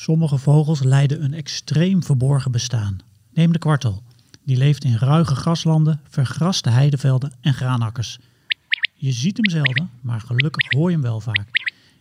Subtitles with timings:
[0.00, 2.98] Sommige vogels leiden een extreem verborgen bestaan.
[3.32, 4.02] Neem de kwartel.
[4.44, 8.18] Die leeft in ruige graslanden, vergraste heidevelden en graanakkers.
[8.94, 11.46] Je ziet hem zelden, maar gelukkig hoor je hem wel vaak.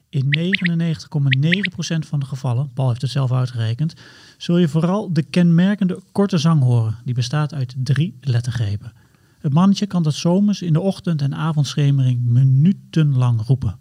[0.10, 3.94] In 99,9% van de gevallen, Paul heeft het zelf uitgerekend,
[4.38, 6.98] zul je vooral de kenmerkende korte zang horen.
[7.06, 8.94] Die bestaat uit drie lettergrepen.
[9.40, 13.80] Het mannetje kan dat zomers in de ochtend- en avondschemering minutenlang roepen.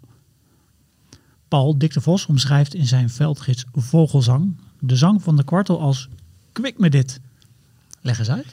[1.49, 6.09] Paul Dick de Vos omschrijft in zijn veldgids Vogelzang de zang van de kwartel als
[6.51, 7.19] kwik me dit.
[8.01, 8.45] Leg eens uit.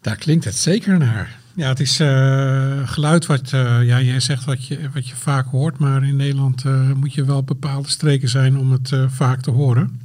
[0.00, 1.40] Daar klinkt het zeker naar.
[1.54, 5.46] Ja, het is uh, geluid wat, uh, ja, jij zegt wat je, wat je vaak
[5.46, 9.50] hoort, maar in Nederland uh, moet je wel bepaalde streken zijn om het vaak te
[9.50, 10.00] horen.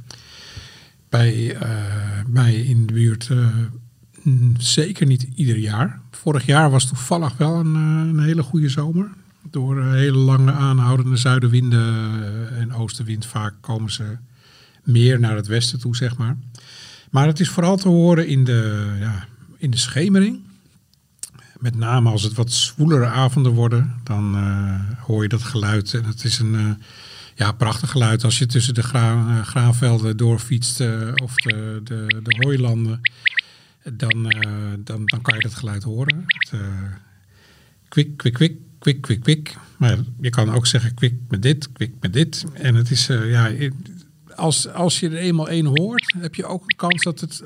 [1.08, 1.56] Bij
[2.26, 3.30] mij in de buurt
[4.58, 6.00] zeker niet ieder jaar.
[6.10, 9.10] Vorig jaar was toevallig wel een, een hele goede zomer.
[9.50, 14.16] Door hele lange aanhoudende zuidenwinden en oostenwind vaak komen ze
[14.82, 16.36] meer naar het westen toe, zeg maar.
[17.10, 20.40] Maar het is vooral te horen in de, ja, in de schemering.
[21.58, 25.94] Met name als het wat zwoelere avonden worden, dan uh, hoor je dat geluid.
[25.94, 26.82] En het is een
[27.34, 30.80] ja, prachtig geluid als je tussen de graan, graanvelden doorfietst
[31.22, 33.00] of de, de, de hooilanden.
[33.92, 34.22] Dan,
[34.78, 36.24] dan, dan kan je dat geluid horen.
[36.26, 36.52] Het,
[37.88, 39.56] kwik, kwik, kwik, kwik, kwik, kwik.
[39.76, 42.44] Maar je kan ook zeggen kwik met dit, kwik met dit.
[42.52, 43.50] En het is, ja,
[44.34, 47.42] als, als je er eenmaal één hoort, heb je ook een kans dat het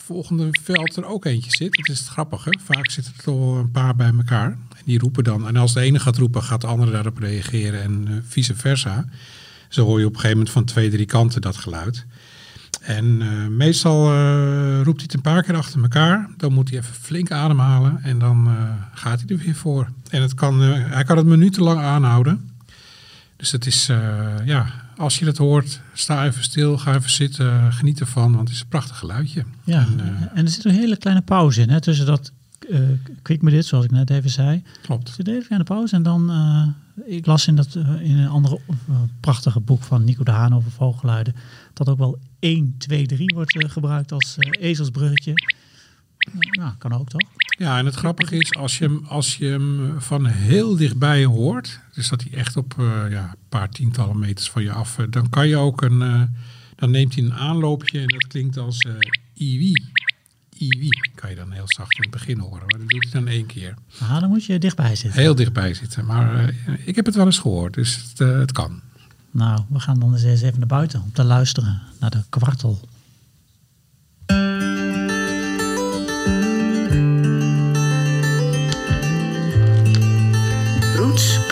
[0.00, 1.76] volgende veld er ook eentje zit.
[1.76, 2.58] Het is het grappige.
[2.64, 4.50] Vaak zitten er toch een paar bij elkaar.
[4.50, 5.46] En die roepen dan.
[5.46, 9.08] En als de ene gaat roepen, gaat de andere daarop reageren en uh, vice versa.
[9.68, 12.06] Zo hoor je op een gegeven moment van twee, drie kanten dat geluid.
[12.82, 16.28] En uh, meestal uh, roept hij het een paar keer achter elkaar.
[16.36, 18.48] Dan moet hij even flink ademhalen en dan
[18.94, 19.88] gaat hij er weer voor.
[20.10, 22.50] En het kan, hij kan het minutenlang aanhouden.
[23.36, 23.86] Dus het is,
[24.44, 28.56] ja, als je het hoort, sta even stil, ga even zitten, geniet ervan, want het
[28.56, 29.44] is een prachtig geluidje.
[29.64, 32.32] Ja, en, en er zit een hele kleine pauze in, hè, tussen dat
[32.70, 32.78] uh,
[33.22, 34.62] kwik me dit, zoals ik net even zei.
[34.82, 35.08] Klopt.
[35.08, 36.30] Er zit een hele kleine pauze en dan,
[37.06, 38.60] ik las in, dat, in een andere
[39.20, 41.34] prachtige boek van Nico de Haan over vogelgeluiden,
[41.72, 45.34] dat ook wel 1, 2, 3 wordt gebruikt als ezelsbruggetje.
[46.50, 47.28] Nou, kan ook toch?
[47.48, 51.80] Ja, en het grappige is, als je hem, als je hem van heel dichtbij hoort,
[51.94, 55.06] dus dat hij echt op uh, ja, een paar tientallen meters van je af, uh,
[55.10, 56.22] dan kan je ook een, uh,
[56.76, 58.86] dan neemt hij een aanloopje en dat klinkt als
[59.34, 59.72] iwi.
[60.58, 63.26] Iwi kan je dan heel zacht in het begin horen, maar dat doet hij dan
[63.26, 63.74] één keer.
[64.00, 65.20] Ah, dan moet je dichtbij zitten.
[65.20, 66.54] Heel dichtbij zitten, maar
[66.84, 68.80] ik heb het wel eens gehoord, dus het, het kan.
[69.30, 72.80] Nou, we gaan dan eens even naar buiten om te luisteren naar de kwartel.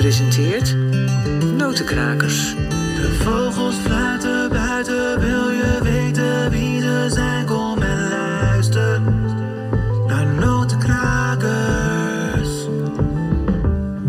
[0.06, 0.76] presenteert
[1.56, 2.54] Notenkrakers.
[2.96, 5.78] De vogels fluiten buiten, wil je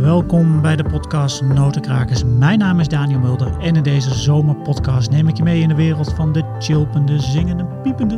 [0.07, 2.23] Welkom bij de podcast Notenkrakers.
[2.23, 5.75] Mijn naam is Daniel Mulder en in deze zomerpodcast neem ik je mee in de
[5.75, 8.15] wereld van de chilpende, zingende, piepende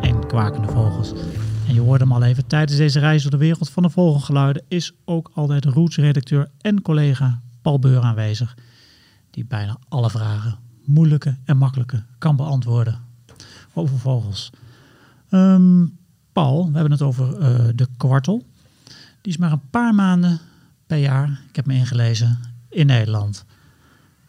[0.00, 1.12] en kwakende vogels.
[1.68, 4.62] En je hoorde hem al even, tijdens deze reis door de wereld van de vogelgeluiden
[4.68, 8.56] is ook altijd Roots-redacteur en collega Paul Beur aanwezig.
[9.30, 12.98] Die bijna alle vragen, moeilijke en makkelijke, kan beantwoorden
[13.72, 14.50] over vogels.
[15.30, 15.98] Um,
[16.32, 18.44] Paul, we hebben het over uh, de kwartel.
[19.20, 20.40] Die is maar een paar maanden
[20.92, 22.38] per jaar, ik heb me ingelezen,
[22.68, 23.44] in Nederland.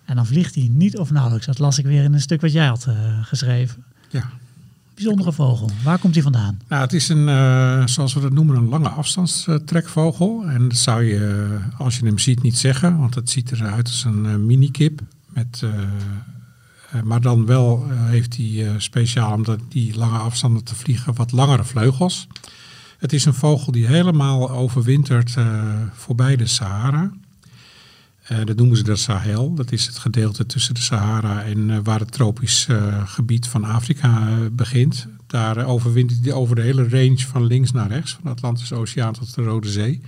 [0.06, 1.46] En dan vliegt hij niet of nauwelijks.
[1.46, 3.84] Dat las ik weer in een stuk wat jij had uh, geschreven.
[4.09, 4.29] Ja,
[4.96, 5.69] Bijzondere vogel.
[5.84, 6.59] Waar komt hij vandaan?
[6.68, 10.44] Nou, het is een, uh, zoals we dat noemen, een lange afstandstrekvogel.
[10.46, 12.97] En dat zou je, als je hem ziet, niet zeggen.
[12.97, 15.02] Want het ziet eruit als een uh, minikip.
[15.29, 15.63] Met,
[17.03, 22.28] maar dan wel heeft hij speciaal, omdat die lange afstanden te vliegen, wat langere vleugels.
[23.03, 25.36] Het is een vogel die helemaal overwintert
[25.94, 27.12] voorbij de Sahara.
[28.32, 29.53] Uh, dat noemen ze de Sahel.
[29.53, 33.64] Dat is het gedeelte tussen de Sahara en uh, waar het tropisch uh, gebied van
[33.64, 35.08] Afrika begint.
[35.28, 39.14] Daar overwintert hij over de hele range van links naar rechts, van de Atlantische Oceaan
[39.14, 40.02] tot de Rode Zee.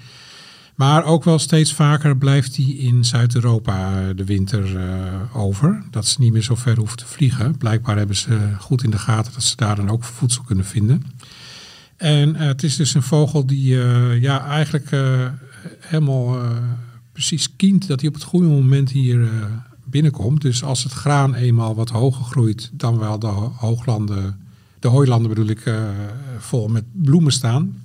[0.76, 4.80] Maar ook wel steeds vaker blijft hij in Zuid-Europa de winter
[5.34, 5.84] over.
[5.92, 7.58] Dat ze niet meer zo ver hoeven te vliegen.
[7.58, 11.04] Blijkbaar hebben ze goed in de gaten dat ze daar dan ook voedsel kunnen vinden.
[11.98, 13.76] En het is dus een vogel die
[14.20, 14.90] ja, eigenlijk
[15.80, 16.38] helemaal
[17.16, 19.46] precies kient dat hij op het goede moment hier uh,
[19.84, 20.42] binnenkomt.
[20.42, 24.40] Dus als het graan eenmaal wat hoger groeit dan wel de hooglanden,
[24.80, 25.90] de hooilanden bedoel ik, uh,
[26.38, 27.84] vol met bloemen staan.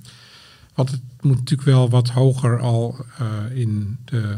[0.73, 4.35] Want het moet natuurlijk wel wat hoger al uh, in, de,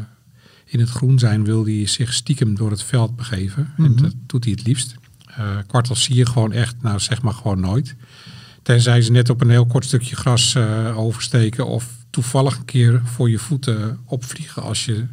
[0.64, 3.72] in het groen zijn, wil hij zich stiekem door het veld begeven.
[3.76, 3.96] Mm -hmm.
[3.96, 4.94] En dat doet hij het liefst.
[5.26, 7.94] Eh, kwartels zie je gewoon echt, nou zeg maar gewoon nooit.
[8.64, 13.00] Tenzij ze net op een heel kort stukje gras eh, oversteken of toevallig een keer
[13.04, 15.08] voor je voeten opvliegen als je een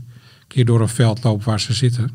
[0.47, 2.09] keer door een veld loopt waar ze zitten.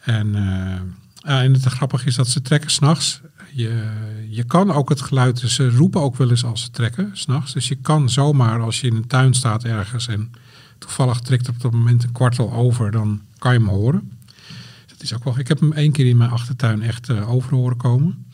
[0.00, 0.80] En, eh,
[1.14, 3.20] ja, en het grappige is dat ze trekken s'nachts.
[3.52, 3.90] Je,
[4.28, 7.52] je kan ook het geluid, dus ze roepen ook wel eens als ze trekken s'nachts.
[7.52, 10.30] Dus je kan zomaar als je in een tuin staat ergens en
[10.78, 14.12] toevallig trekt op dat moment een kwartel over, dan kan je hem horen.
[14.86, 15.38] Dat is ook wel.
[15.38, 18.26] Ik heb hem één keer in mijn achtertuin echt eh, over horen komen.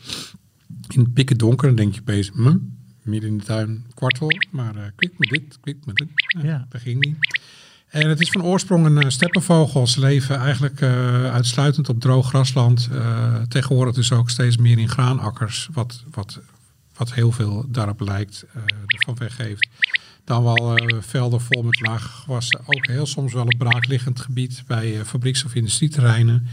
[0.87, 2.57] In het pikken donker, dan denk je opeens, hm,
[3.01, 6.07] midden in de tuin kwartel, maar eh kwik met dit, kwik met dit.
[6.15, 6.65] Ja, Ja.
[6.69, 7.15] Dat ging niet.
[7.89, 9.87] En het is van oorsprong een eh, steppenvogel.
[9.87, 12.89] Ze leven eigenlijk eh, uitsluitend op droog grasland.
[12.91, 16.39] Eh, tegenwoordig dus ook steeds meer in graanakkers, wat, wat,
[16.95, 19.67] wat heel veel daarop lijkt, eh ervan weggeeft.
[20.23, 22.59] Dan wel eh, velden vol met lage gewassen.
[22.65, 26.47] Ook heel soms wel een braakliggend gebied bij eh, fabrieks- of industrieterreinen.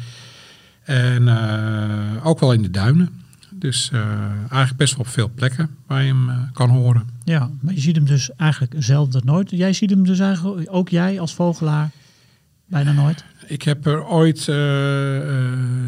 [0.82, 3.21] En eh, ook wel in de duinen.
[3.62, 4.00] Dus eh,
[4.38, 7.08] eigenlijk best wel op veel plekken waar je hem eh, kan horen.
[7.24, 9.50] Ja, maar je ziet hem dus eigenlijk zelden nooit.
[9.50, 11.90] Jij ziet hem dus eigenlijk, ook jij als vogelaar,
[12.66, 13.24] bijna nooit.
[13.46, 15.20] Ik heb er ooit, eh,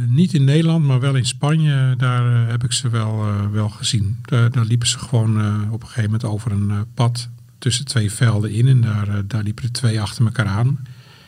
[0.09, 4.19] niet in Nederland, maar wel in Spanje, daar heb ik ze wel, wel gezien.
[4.23, 5.37] Daar, daar liepen ze gewoon
[5.71, 7.29] op een gegeven moment over een pad
[7.59, 8.69] tussen twee velden in.
[8.69, 10.79] En daar, daar liepen er twee achter elkaar aan.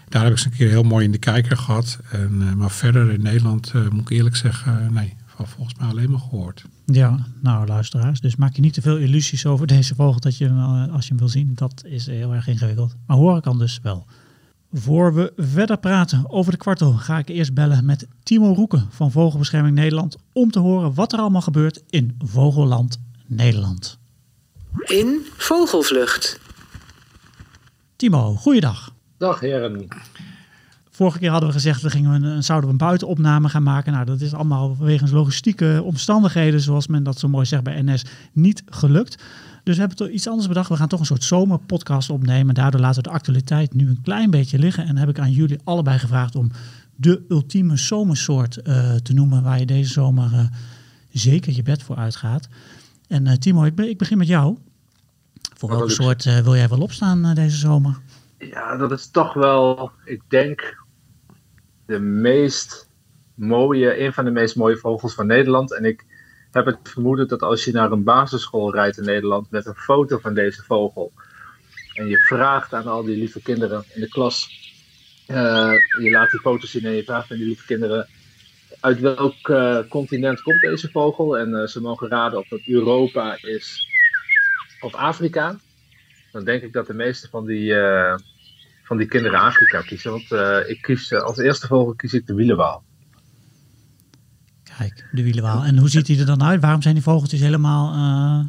[0.09, 1.99] Daar heb ik ze een keer heel mooi in de kijker gehad.
[2.11, 6.21] En, maar verder in Nederland, moet ik eerlijk zeggen, nee, van volgens mij alleen maar
[6.21, 6.65] gehoord.
[6.85, 10.45] Ja, nou luisteraars, dus maak je niet te veel illusies over deze vogel dat je
[10.45, 11.51] hem, eh, als je hem wil zien.
[11.55, 12.95] Dat is heel erg ingewikkeld.
[13.07, 14.07] Maar horen kan dus wel.
[14.73, 19.11] Voor we verder praten over de kwartel ga ik eerst bellen met Timo Roeken van
[19.11, 23.99] Vogelbescherming Nederland om te horen wat er allemaal gebeurt in Vogelland Nederland.
[24.85, 26.41] In Vogelvlucht.
[27.97, 28.95] Timo, goeiedag.
[29.19, 29.89] Dag heren.
[30.97, 33.93] Vorige keer hadden we gezegd, we gingen een, zouden we een buitenopname gaan maken.
[33.93, 38.05] Nou, dat is allemaal wegens logistieke omstandigheden, zoals men dat zo mooi zegt bij NS,
[38.33, 39.17] niet gelukt.
[39.63, 40.69] Dus we hebben toch iets anders bedacht.
[40.69, 42.55] We gaan toch een soort zomerpodcast opnemen.
[42.55, 44.87] Daardoor laten we de actualiteit nu een klein beetje liggen.
[44.87, 46.51] En heb ik aan jullie allebei gevraagd om
[46.97, 50.45] de ultieme zomersoort eh, te noemen waar je deze zomer eh,
[51.13, 52.49] zeker je bed voor uitgaat.
[53.09, 54.57] En eh, Timo, ik, be- ik begin met jou.
[55.57, 57.99] Voor welke soort eh, wil jij wel opstaan eh, deze zomer?
[58.39, 60.85] Ja, dat is toch wel, ik denk,
[61.87, 62.89] de meest
[63.35, 65.75] mooie, een van de meest mooie vogels van Nederland.
[65.75, 66.05] En ik
[66.51, 70.19] heb het vermoeden dat als je naar een basisschool rijdt in Nederland met een foto
[70.19, 71.13] van deze vogel.
[71.95, 74.65] En je vraagt aan al die lieve kinderen in de klas.
[75.27, 75.73] eh,
[76.03, 78.09] je laat die foto's zien en je vraagt aan die lieve kinderen.
[78.81, 81.39] Uit welk eh, continent komt deze vogel?
[81.39, 83.89] En eh, ze mogen raden of het Europa is
[84.81, 85.59] of Afrika.
[86.33, 87.75] Dan denk ik dat de meeste van die,
[88.87, 90.11] van die kinderen Afrika kiezen.
[90.11, 92.85] Want eh, ik kies, eh, als eerste vogel kies ik de wielenwaal.
[94.79, 95.65] Kijk, de wielenwaal.
[95.65, 96.61] En hoe ziet hij er dan uit?
[96.61, 98.47] Waarom zijn die vogeltjes helemaal eh,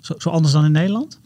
[0.00, 1.20] zo, zo anders dan in Nederland?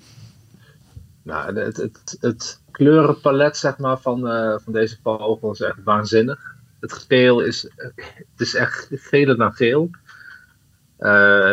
[1.22, 4.20] Nou, het, het, het kleurenpalet zeg maar, van,
[4.64, 6.56] van deze vogel is echt waanzinnig.
[6.80, 9.90] Het geel is, het is echt geler dan geel.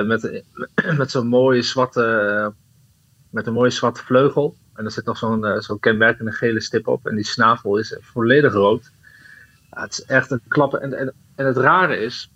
[0.06, 0.44] Met
[0.98, 2.54] met zo'n mooie zwarte,
[3.30, 4.56] met een mooie zwarte vleugel.
[4.76, 7.08] En er zit nog zo'n eh, zo'n kenmerkende gele stip op.
[7.08, 8.92] En die snavel is volledig rood.
[9.72, 10.82] Ja, het is echt een klappen.
[10.82, 12.32] En, en, en het rare is,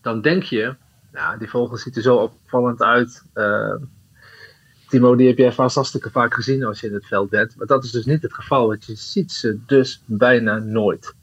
[0.00, 0.74] dan denk je,
[1.12, 3.22] nou, die vogel ziet er zo opvallend uit.
[3.32, 3.74] Eh,
[4.88, 7.56] Timo, die heb jij vast hartstikke vaak gezien als je in het veld bent.
[7.56, 11.14] Maar dat is dus niet het geval, want je ziet ze dus bijna nooit.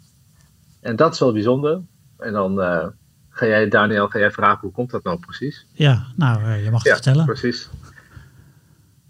[0.81, 1.81] En dat is wel bijzonder.
[2.17, 2.87] En dan eh,
[3.29, 5.65] ga jij, Daniel, ga jij vragen hoe komt dat nou precies?
[5.73, 7.25] Ja, nou, eh, je mag het Ja, vertellen.
[7.25, 7.69] precies.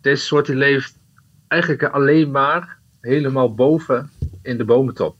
[0.02, 0.98] Deze soort die leeft
[1.54, 4.10] eigenlijk alleen maar helemaal boven
[4.42, 5.16] in de bomentop.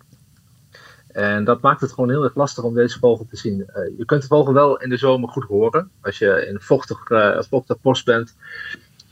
[1.08, 3.66] En dat maakt het gewoon heel erg lastig om deze vogel te zien.
[3.68, 5.92] Eh, je kunt de vogel wel in de zomer goed horen.
[6.02, 8.36] Als je in een vochtig, eh, vochtig bos bent,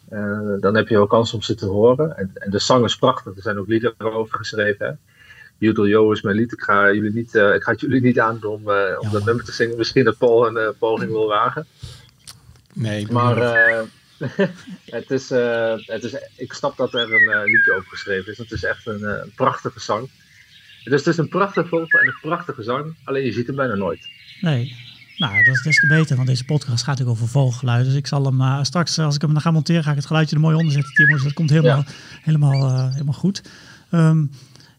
[0.09, 2.17] eh, dan heb je wel kans om ze te horen.
[2.17, 3.35] En, en de zang is prachtig.
[3.35, 4.85] Er zijn ook liederen over geschreven.
[4.85, 4.93] Hè?
[5.57, 6.51] Judel Jo is mijn lied.
[6.51, 8.61] Ik ga, jullie niet, ik ga het jullie niet aan om,
[8.99, 9.77] om dat nummer te zingen.
[9.77, 11.65] Misschien dat Paul een poging wil wagen.
[12.73, 13.35] Nee, Maar
[14.97, 18.37] het is, eh, het is, ik snap dat er een eh, liedje over geschreven is.
[18.37, 20.09] Het is echt een, eh, een prachtige zang.
[20.83, 22.95] Dus het is een prachtige vogel en een prachtige zang.
[23.03, 24.07] Alleen je ziet hem bijna nooit.
[24.41, 24.75] Nee.
[25.17, 27.85] Nou, dat is des te beter, want deze podcast gaat natuurlijk over vogelgeluid.
[27.85, 30.35] Dus ik zal hem straks, als ik hem dan ga monteren, ga ik het geluidje
[30.35, 31.13] er mooi onder zetten, Timo.
[31.13, 31.83] Dus dat komt helemaal,
[32.21, 33.41] helemaal, helemaal goed.
[33.89, 34.25] Ehm,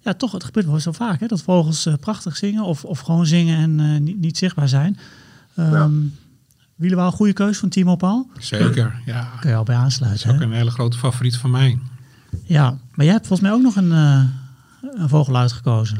[0.00, 3.26] ja, toch, het gebeurt wel zo vaak, hè, dat vogels prachtig zingen of, of gewoon
[3.26, 4.99] zingen en niet, niet zichtbaar zijn.
[5.56, 5.90] Ehm Ja.
[6.82, 8.30] Wielenwaal, goede keus van Timo Paul.
[8.38, 9.32] Zeker, ja.
[9.40, 10.28] Kun je al bij Dat aansluiten.
[10.28, 10.46] is ook hè?
[10.46, 11.78] een hele grote favoriet van mij.
[12.44, 14.24] Ja, maar jij hebt volgens mij ook nog een, eh,
[15.00, 15.98] een vogel uitgekozen.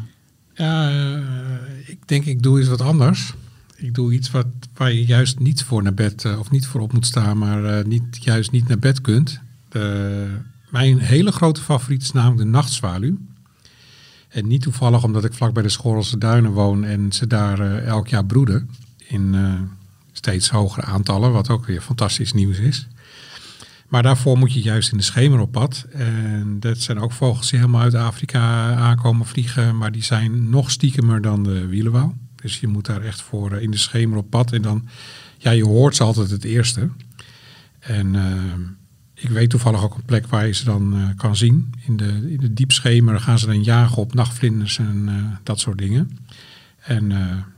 [0.55, 3.35] Ja, eh, ik denk ik doe iets wat anders.
[3.77, 6.81] Ik doe iets wat, waar je juist niet voor naar bed eh, of niet voor
[6.81, 9.41] op moet staan, maar niet, juist niet naar bed kunt.
[9.69, 10.27] De,
[10.71, 13.19] mijn hele grote favoriet is namelijk de nachtzwaluw.
[14.29, 18.09] En niet toevallig omdat ik vlak bij de Schorrelse Duinen woon en ze daar elk
[18.09, 18.71] jaar broeden.
[19.09, 19.35] In
[20.13, 22.89] steeds hogere aantallen, wat ook weer fantastisch nieuws is.
[23.93, 25.87] Maar daarvoor moet je juist in de schemer op pad.
[25.93, 29.77] En dat zijn ook vogels die helemaal uit Afrika aankomen vliegen.
[29.77, 32.15] Maar die zijn nog stiekemer dan de wielenwouw.
[32.43, 34.53] Dus je moet daar echt voor eh, in de schemer op pad.
[34.53, 34.89] En dan,
[35.39, 36.89] ja, je hoort ze altijd het eerste.
[37.79, 41.73] En eh, ik weet toevallig ook een plek waar je ze dan eh, kan zien.
[41.87, 45.11] In de, in de diepschemer gaan ze dan jagen op nachtvlinders en
[45.43, 46.19] dat soort dingen.
[46.81, 47.13] En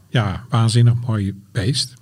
[0.08, 1.94] ja, waanzinnig mooi beest.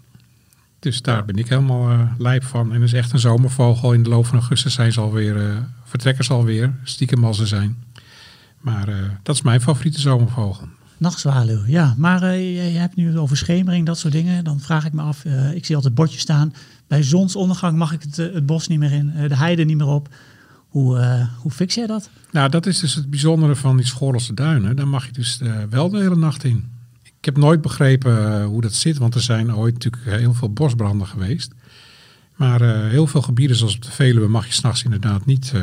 [0.82, 2.72] Dus daar ben ik helemaal eh, lijp van.
[2.72, 3.92] En dat is echt een zomervogel.
[3.92, 6.74] In de loop van augustus zijn ze alweer, eh vertrekken ze alweer.
[6.82, 7.76] Stiekem als ze zijn.
[8.60, 10.68] Maar eh, dat is mijn favoriete zomervogel.
[10.96, 11.94] Nachtzwaluw, ja.
[11.96, 14.44] Maar je, je hebt nu het over schemering, dat soort dingen.
[14.44, 15.24] Dan vraag ik me af,
[15.54, 16.54] ik zie altijd bordjes staan.
[16.86, 20.08] Bij zonsondergang mag ik het, het bos niet meer in, de heide niet meer op.
[20.68, 22.10] Hoe, hoe fix jij dat?
[22.30, 24.76] Nou, dat is dus het bijzondere van die Schorrelse duinen.
[24.76, 26.64] Daar mag je dus wel de hele nacht in.
[27.22, 30.52] Ik heb nooit begrepen eh, hoe dat zit, want er zijn ooit natuurlijk heel veel
[30.52, 31.52] bosbranden geweest.
[32.36, 35.62] Maar eh, heel veel gebieden, zoals op de Veluwe, mag je s'nachts inderdaad niet eh,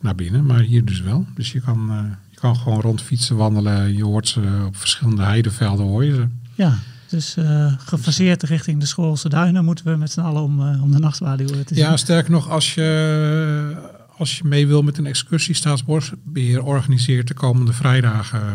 [0.00, 0.46] naar binnen.
[0.46, 1.26] Maar hier dus wel.
[1.34, 3.96] Dus je kan, eh, je kan gewoon rondfietsen, wandelen.
[3.96, 6.26] Je hoort ze op verschillende heidevelden, hoor je ze.
[6.54, 6.78] Ja,
[7.08, 10.92] dus eh gefaseerd richting de Schoolse Duinen moeten we met z'n allen om, eh, om
[10.92, 11.78] de nachtzwaluw te zien.
[11.78, 13.76] Ja, sterker nog, als je,
[14.16, 18.52] als je mee wil met een excursie, Staatsbosbeheer organiseert de komende vrijdagen eh,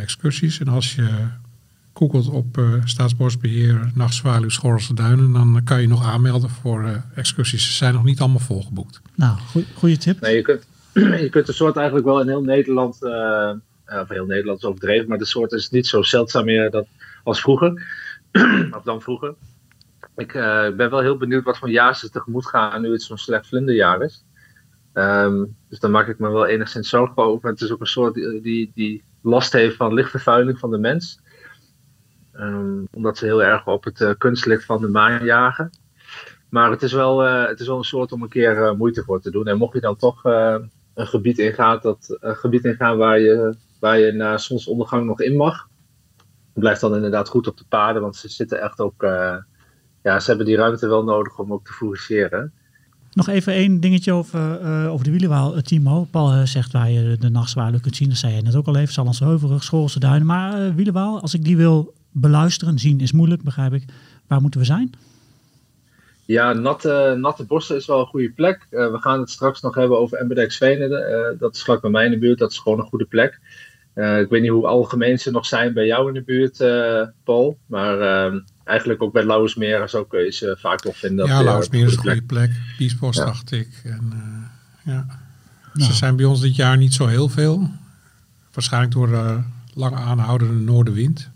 [0.00, 0.60] excursies.
[0.60, 1.28] En als je
[1.98, 7.66] googelt op eh, Staatsbosbeheer, Nachtzwaluw, Schorrelse Duinen, dan kan je nog aanmelden voor eh, excursies.
[7.66, 9.00] Ze zijn nog niet allemaal volgeboekt.
[9.14, 9.38] Nou,
[9.74, 10.20] goede tip.
[10.20, 10.66] Nee, je kunt,
[11.22, 13.50] je kunt de soort eigenlijk wel in heel Nederland, eh,
[13.84, 16.86] eh, of heel Nederland is overdreven, maar de soort is niet zo zeldzaam meer dat,
[17.24, 17.86] als vroeger.
[18.76, 19.34] of dan vroeger.
[20.16, 23.18] Ik eh, ben wel heel benieuwd wat voor jaar ze tegemoet gaan nu het zo'n
[23.18, 24.24] slecht vlinderjaar is.
[24.92, 27.50] Ehm, dus daar maak ik me wel enigszins zorgen over.
[27.50, 31.20] Het is ook een soort die, die, die last heeft van lichtvervuiling van de mens.
[32.38, 35.70] Ehm, omdat ze heel erg op het eh, kunstlicht van de maan jagen.
[36.48, 39.02] Maar het is wel, eh, het is wel een soort om een keer eh, moeite
[39.02, 39.46] voor te doen.
[39.46, 43.98] En mocht je dan toch een gebied ingaan, dat, een gebied ingaan waar je, waar
[43.98, 45.68] je na zonsondergang nog in mag,
[46.54, 48.02] blijf dan inderdaad goed op de paden.
[48.02, 49.02] Want ze zitten echt ook.
[50.02, 52.52] ja, ze hebben die ruimte wel nodig om ook te fourageren.
[53.18, 56.06] Nog even één dingetje over, eh, over de wielenwaal, eh, Timo.
[56.10, 58.08] Paul eh, zegt waar je de nachtzwaluw kunt zien.
[58.08, 58.92] Dat zei je net ook al even.
[58.92, 60.26] Sallandse Heuvelrug, Schoolse Duinen.
[60.26, 63.84] Maar wielenwaal, als ik die wil beluisteren, zien is moeilijk, begrijp ik.
[64.26, 64.92] Waar moeten we zijn?
[66.24, 68.66] Ja, natte, natte bossen is wel een goede plek.
[68.70, 70.90] We gaan het straks nog hebben over Embedijksvenen.
[70.90, 72.38] Eh dat is vlak bij mij in de buurt.
[72.38, 73.40] Dat is gewoon een goede plek.
[73.94, 76.56] Ik weet niet hoe algemeen ze nog zijn bij jou in de buurt,
[77.24, 77.58] Paul.
[77.66, 81.26] Maar eh, eigenlijk ook bij Lauwersmeer zo kun je ze vaak nog vinden.
[81.26, 82.50] ja, eh, Lauwersmeer is een goede plek.
[82.78, 83.24] Biesbos Ja.
[83.24, 83.80] dacht ik.
[83.84, 85.06] En, eh, ja.
[85.72, 85.90] Nou.
[85.90, 87.70] Ze zijn bij ons dit jaar niet zo heel veel.
[88.52, 89.36] Waarschijnlijk door eh,
[89.74, 91.30] lang aanhoudende noordenwind.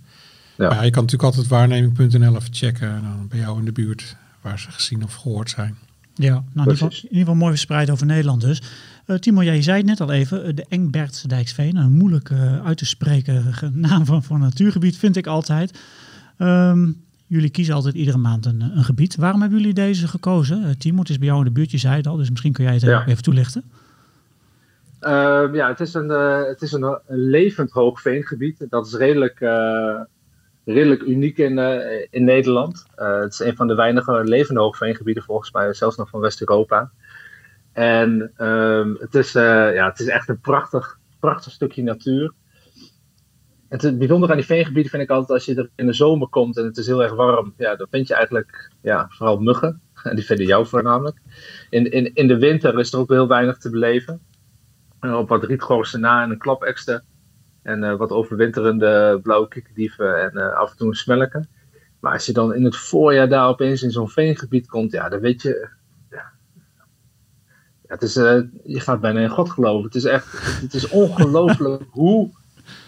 [0.57, 0.69] Ja.
[0.69, 2.89] Maar ja, je kan natuurlijk altijd waarneming.nl even checken.
[2.89, 5.77] En dan bij jou in de buurt waar ze gezien of gehoord zijn.
[6.15, 7.05] Ja, nou, in, ieder geval, Precies.
[7.05, 8.63] in ieder geval mooi verspreid over Nederland dus.
[9.07, 11.77] Eh, Timo, jij zei het net al even, eh, de Engbertse Dijksveen.
[11.77, 15.79] Een moeilijk eh, uit te spreken naam van, voor een natuurgebied, vind ik altijd.
[16.39, 16.91] Ehm,
[17.35, 19.17] jullie kiezen altijd iedere maand een, een gebied.
[19.17, 20.65] Waarom hebben jullie deze gekozen?
[20.65, 22.53] Eh, Timo, het is bij jou in de buurt, je zei het al, dus misschien
[22.53, 23.07] kun jij het Ja.
[23.07, 23.63] even toelichten.
[25.01, 28.67] Ehm, ja, het is een, eh, het is een, een levend hoogveengebied.
[28.69, 30.01] Dat is redelijk, eh,
[30.65, 32.87] redelijk uniek in, eh, in Nederland.
[32.95, 36.91] Eh, het is een van de weinige levende hoogveengebieden, volgens mij, zelfs nog van West-Europa.
[37.73, 42.33] En ehm, het, is, eh, ja, het is echt een prachtig, prachtig stukje natuur.
[43.73, 46.57] Het bijzondere aan die veengebieden vind ik altijd als je er in de zomer komt
[46.57, 49.81] en het is heel erg warm, ja, dan vind je eigenlijk ja, vooral muggen.
[50.03, 51.21] En die vinden jou voornamelijk.
[51.71, 54.21] In, in, in de winter is er ook heel weinig te beleven.
[55.01, 57.03] Eh, op wat rietgorsen na en een klapekster.
[57.63, 61.49] En eh, wat overwinterende blauwe kikkerdieven en eh, af en toe een smelken.
[62.01, 65.21] Maar als je dan in het voorjaar daar opeens in zo'n veengebied komt, ja, dan
[65.21, 65.69] weet je.
[67.87, 68.15] Het is,
[68.65, 69.85] je gaat bijna in God geloven.
[69.85, 72.31] Het is echt, het is ongelooflijk hoe,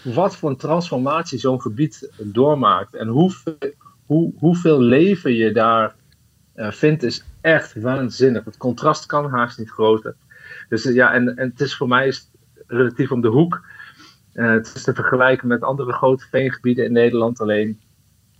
[0.01, 2.95] wat voor een transformatie zo'n gebied doormaakt.
[2.95, 3.57] En hoeveel,
[4.05, 5.95] hoe, hoeveel leven je daar
[6.53, 8.45] eh, vindt, is echt waanzinnig.
[8.45, 10.15] Het contrast kan haast niet groter.
[10.69, 12.31] Dus eh, ja, en, en het is voor mij is
[12.67, 13.65] relatief om de hoek.
[14.33, 17.41] Eh, het is te vergelijken met andere grote veengebieden in Nederland.
[17.41, 17.79] Alleen,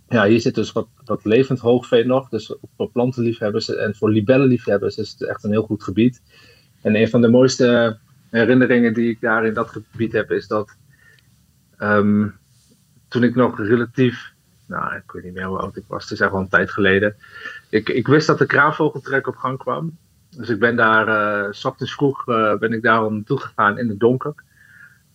[0.08, 2.28] ja, hier zit dus wat, wat levend hoogveen nog.
[2.28, 6.22] Dus voor plantenliefhebbers en voor libellenliefhebbers is het echt een heel goed gebied.
[6.82, 7.98] En een van de mooiste
[8.30, 10.76] herinneringen die ik daar in dat gebied heb, is dat
[11.78, 12.28] ehm,
[13.08, 14.34] toen ik nog relatief
[14.66, 16.02] nou, ik weet niet meer hoe oud ik was.
[16.02, 17.16] Het is echt wel een tijd geleden.
[17.68, 19.96] Ik, ik wist dat de kraanvogeltrek op gang kwam.
[20.36, 21.08] Dus ik ben daar,
[21.48, 24.34] uh, vroeg, uh, ben ik daar al naartoe gegaan in het donker.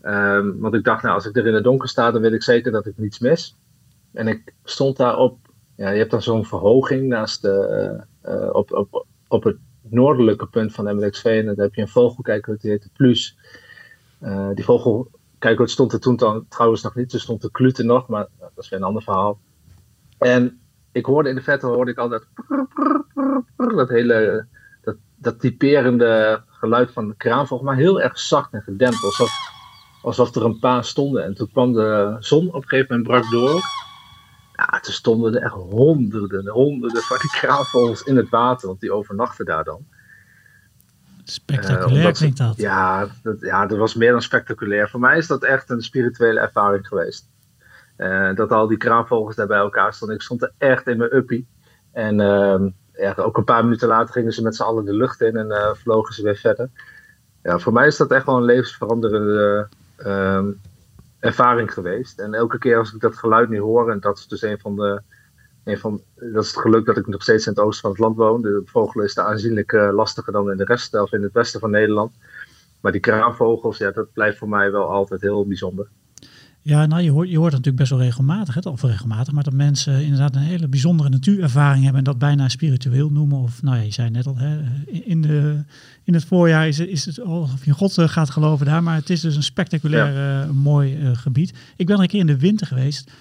[0.03, 2.43] Um, want ik dacht, nou, als ik er in het donker sta, dan weet ik
[2.43, 3.57] zeker dat ik niets mis.
[4.13, 5.37] En ik stond daar op,
[5.75, 10.73] ja, je hebt dan zo'n verhoging naast de, uh, op, op, op het noordelijke punt
[10.73, 11.25] van MLXV.
[11.25, 13.37] En dan heb je een vogelkijker, die heet de Plus.
[14.53, 14.65] die
[15.41, 18.51] vogelkijker stond er toen dan, trouwens nog niet, er stond de klute nog, maar dat
[18.55, 19.39] is weer een ander verhaal.
[20.17, 20.59] En
[20.91, 22.25] ik hoorde in de verte hoorde ik al dat,
[23.77, 24.47] dat hele
[24.81, 29.31] dat, dat typerende geluid van de kraanvogel, maar heel erg zacht en gedempt, alsof,
[30.01, 31.23] alsof er een paar stonden.
[31.23, 33.61] En toen kwam de zon op een gegeven moment brak door.
[34.55, 38.93] Ja, toen stonden er echt honderden, honderden van die kraanvogels in het water, want die
[38.93, 39.85] overnachten daar dan.
[41.31, 42.57] Spectaculair uh, klinkt dat.
[42.57, 43.39] Ja dat.
[43.39, 44.89] Ja, dat was meer dan spectaculair.
[44.89, 47.29] Voor mij is dat echt een spirituele ervaring geweest.
[47.97, 50.15] Uh, dat al die kraanvogels daar bij elkaar stonden.
[50.15, 51.47] Ik stond er echt in mijn uppie.
[51.91, 52.61] En uh,
[52.93, 55.47] ja, ook een paar minuten later gingen ze met z'n allen de lucht in en
[55.47, 56.69] uh, vlogen ze weer verder.
[57.43, 60.43] Ja, voor mij is dat echt wel een levensveranderende uh,
[61.19, 62.19] ervaring geweest.
[62.19, 64.75] En elke keer als ik dat geluid nu hoor, en dat is dus een van
[64.75, 65.01] de.
[65.63, 67.99] Een van, dat is het geluk dat ik nog steeds in het oosten van het
[67.99, 68.41] land woon.
[68.41, 71.59] De vogel is daar aanzienlijk uh, lastiger dan in de rest, of in het westen
[71.59, 72.11] van Nederland.
[72.81, 75.87] Maar die kraanvogels, ja, dat blijft voor mij wel altijd heel bijzonder.
[76.63, 79.53] Ja, nou, je hoort, je hoort natuurlijk best wel regelmatig, het, of regelmatig, maar dat
[79.53, 83.37] mensen inderdaad een hele bijzondere natuurervaring hebben en dat bijna spiritueel noemen.
[83.37, 85.63] Of, nou ja, je zei net al, hè, in, de,
[86.03, 89.21] in het voorjaar is, is het of je God gaat geloven daar, maar het is
[89.21, 90.43] dus een spectaculair ja.
[90.43, 91.53] uh, mooi uh, gebied.
[91.75, 93.11] Ik ben er een keer in de winter geweest,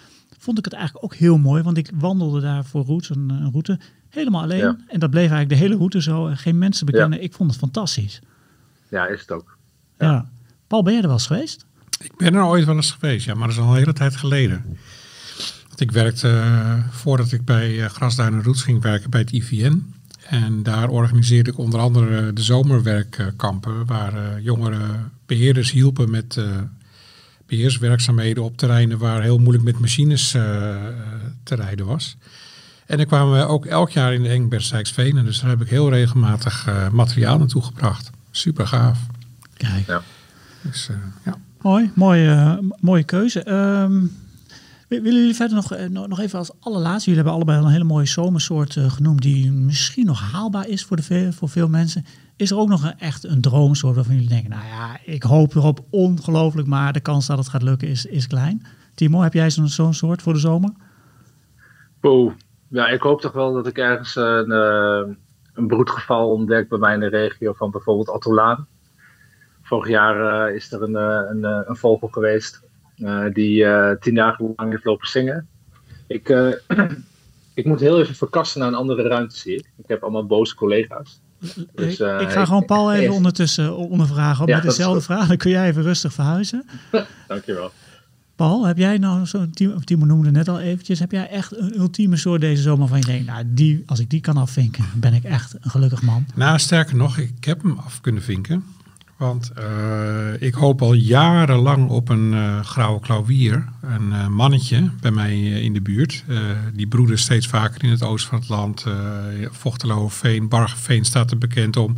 [0.41, 3.51] vond ik het eigenlijk ook heel mooi, want ik wandelde daar voor routes, een, een
[3.51, 3.79] route,
[4.09, 4.59] helemaal alleen.
[4.59, 4.77] Ja.
[4.89, 7.19] En dat bleef eigenlijk de hele route zo, geen mensen bekennen.
[7.19, 7.25] Ja.
[7.25, 8.21] Ik vond het fantastisch.
[8.89, 9.57] Ja, is het ook.
[9.99, 10.31] Ja.
[10.67, 11.67] Paul, ben jij er wel eens geweest?
[12.01, 14.17] Ik ben er ooit wel eens geweest, ja, maar dat is al een hele tijd
[14.17, 14.65] geleden.
[15.69, 19.33] Want ik werkte, uh, voordat ik bij uh, Grasduin en Roots ging werken, bij het
[19.33, 19.95] IVN.
[20.26, 24.81] En daar organiseerde ik onder andere de zomerwerkkampen, waar uh, jongere
[25.26, 26.39] beheerders hielpen met
[27.50, 30.30] beheerswerkzaamheden op terreinen waar heel moeilijk met machines
[31.43, 32.17] te rijden was.
[32.86, 35.91] En dan kwamen we ook elk jaar in de Engbergstijksvenen, dus daar heb ik heel
[35.91, 38.10] regelmatig materiaal naartoe gebracht.
[38.30, 38.99] Super gaaf.
[39.56, 39.86] Kijk.
[39.86, 40.02] Ja.
[40.63, 40.89] Dus,
[41.25, 41.39] ja.
[41.60, 43.50] Mooi, mooie, mooie keuze.
[43.50, 44.17] Um,
[44.89, 48.06] willen jullie verder nog, nog even als allerlaatste, jullie hebben allebei al een hele mooie
[48.06, 52.04] zomersoort uh, genoemd die misschien nog haalbaar is voor, de voor veel mensen.
[52.41, 55.55] Is er ook nog een, echt een droomsoort waarvan jullie denken, nou ja, ik hoop
[55.55, 58.67] erop ongelooflijk, maar de kans dat het gaat lukken is, is klein.
[58.95, 60.71] Timo, heb jij zo'n soort voor de zomer?
[62.00, 62.33] Poeh,
[62.69, 65.15] ja, ik hoop toch wel dat ik ergens een, uh,
[65.55, 68.67] een broedgeval ontdek bij mij in de regio van bijvoorbeeld Attolaan.
[69.63, 72.63] Vorig jaar uh, is er een, een, een, vogel geweest
[73.33, 73.67] die
[73.99, 75.49] tien dagen lang heeft lopen zingen.
[76.07, 76.29] Ik,
[77.61, 79.71] ik moet heel even verkassen naar een andere ruimte, zie ik.
[79.76, 81.21] Ik heb allemaal boze collega's.
[81.75, 84.47] Dus, ik, ik ga gewoon Paul even ondertussen ondervragen.
[84.47, 86.65] Ja, met dezelfde vraag, dan kun jij even rustig verhuizen.
[87.29, 87.73] Dankjewel.
[88.37, 91.79] Paul, heb jij nou zo'n Timo, Timo noemde net al eventjes, heb jij echt een
[91.79, 95.15] ultieme soort deze zomer van je denkt, nou die, als ik die kan afvinken, ben
[95.15, 96.26] ik echt een gelukkig man.
[96.35, 98.65] Nou, sterker nog, ik heb hem af kunnen vinken.
[99.21, 103.65] Want uh, ik hoop al jarenlang op een uh, grauwe klauwier.
[103.83, 106.25] Een uh, mannetje bij mij in de buurt.
[106.75, 108.87] die broeden steeds vaker in het oosten van het land.
[109.50, 111.97] Vochteloverveen, Bargeveen staat er bekend om.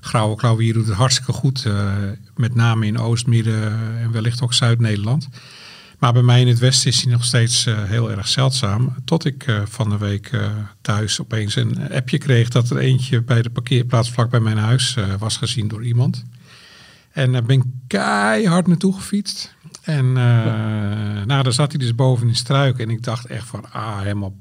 [0.00, 1.66] Grauwe klauwier doet het hartstikke goed.
[2.36, 5.28] met name in Oost, Midden en wellicht ook Zuid-Nederland.
[5.98, 8.94] Maar bij mij in het westen is hij nog steeds heel erg zeldzaam.
[9.04, 10.30] Tot ik van de week
[10.80, 14.96] thuis opeens een appje kreeg dat er eentje bij de parkeerplaats vlak bij mijn huis
[15.18, 16.24] was gezien door iemand.
[17.18, 19.54] En daar ben ik keihard naartoe gefietst.
[19.82, 20.14] En uh,
[21.24, 22.78] nou, daar zat hij dus boven in de struik.
[22.78, 24.34] En ik dacht echt van, ah, helemaal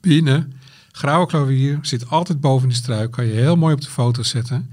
[0.00, 0.52] binnen.
[0.90, 3.10] Grauwe klavier, zit altijd boven de struik.
[3.10, 4.70] Kan je heel mooi op de foto zetten.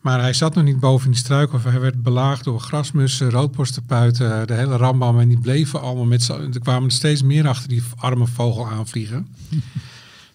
[0.00, 1.52] Maar hij zat nog niet boven in die struik.
[1.52, 5.20] Of hij werd belaagd door grasmussen, roodborstenpuiten, de hele rambam.
[5.20, 6.50] En die bleven allemaal met z'n...
[6.52, 9.28] Er kwamen steeds meer achter die arme vogel aanvliegen.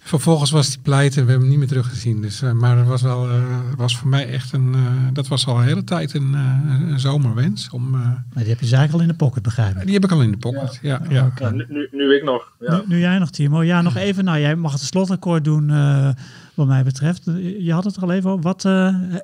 [0.03, 2.21] Vervolgens was hij pleit en we hebben hem niet meer teruggezien.
[2.21, 4.73] Dus, uh, maar het was, wel, uh, was voor mij echt een...
[4.75, 4.81] Uh,
[5.13, 7.69] dat was al een hele tijd een, een zomerwens.
[7.69, 9.85] Om, maar die heb je dus eigenlijk al in de pocket, begrijp ik?
[9.85, 11.01] Die heb ik al in de pocket, ja.
[11.03, 11.25] ja, ja.
[11.25, 11.47] Okay.
[11.47, 12.53] ja nu, nu, ik nog.
[12.59, 12.75] Ja.
[12.75, 13.63] Nu, nu, jij nog, Timo.
[13.63, 14.23] Ja, nog even.
[14.23, 15.67] Nou, jij mag het slotakkoord doen
[16.53, 17.23] wat mij betreft.
[17.59, 18.43] Je had het er al even over.
[18.43, 18.61] Wat,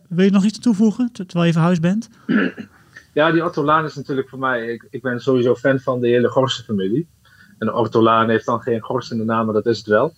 [0.08, 2.10] wil je nog iets toevoegen, terwijl je verhuisd bent?
[3.14, 4.68] Ja, die ortolaan is natuurlijk voor mij...
[4.68, 7.08] Ik, ik ben sowieso fan van de hele Gorsen-familie.
[7.58, 10.14] En de ortolaan heeft dan geen Gors in de naam, maar dat is het wel.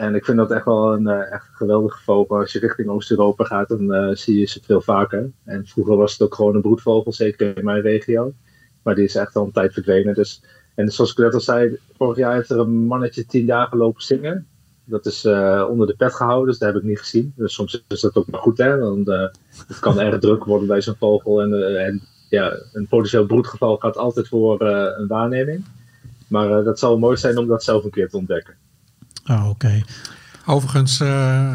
[0.00, 2.36] En ik vind dat echt wel een uh, echt geweldige vogel.
[2.36, 5.30] Als je richting Oost-Europa gaat, dan uh, zie je ze veel vaker.
[5.44, 8.32] En vroeger was het ook gewoon een broedvogel, zeker in mijn regio.
[8.82, 10.14] Maar die is echt al een tijd verdwenen.
[10.14, 10.42] Dus
[10.74, 14.02] En zoals ik net al zei, vorig jaar heeft er een mannetje tien dagen lopen
[14.02, 14.46] zingen.
[14.84, 17.32] Dat is eh, onder de pet gehouden, dus dat heb ik niet gezien.
[17.36, 18.78] Dus soms is dat ook maar goed, hè?
[18.78, 19.28] Want eh,
[19.66, 21.40] het kan erg druk worden bij zo'n vogel.
[21.40, 25.64] En, eh, en ja, een potentieel broedgeval gaat altijd voor eh, een waarneming.
[26.28, 28.54] Maar eh, dat zou mooi zijn om dat zelf een keer te ontdekken.
[29.30, 29.82] Oh, oké.
[30.46, 31.54] Overigens, eh,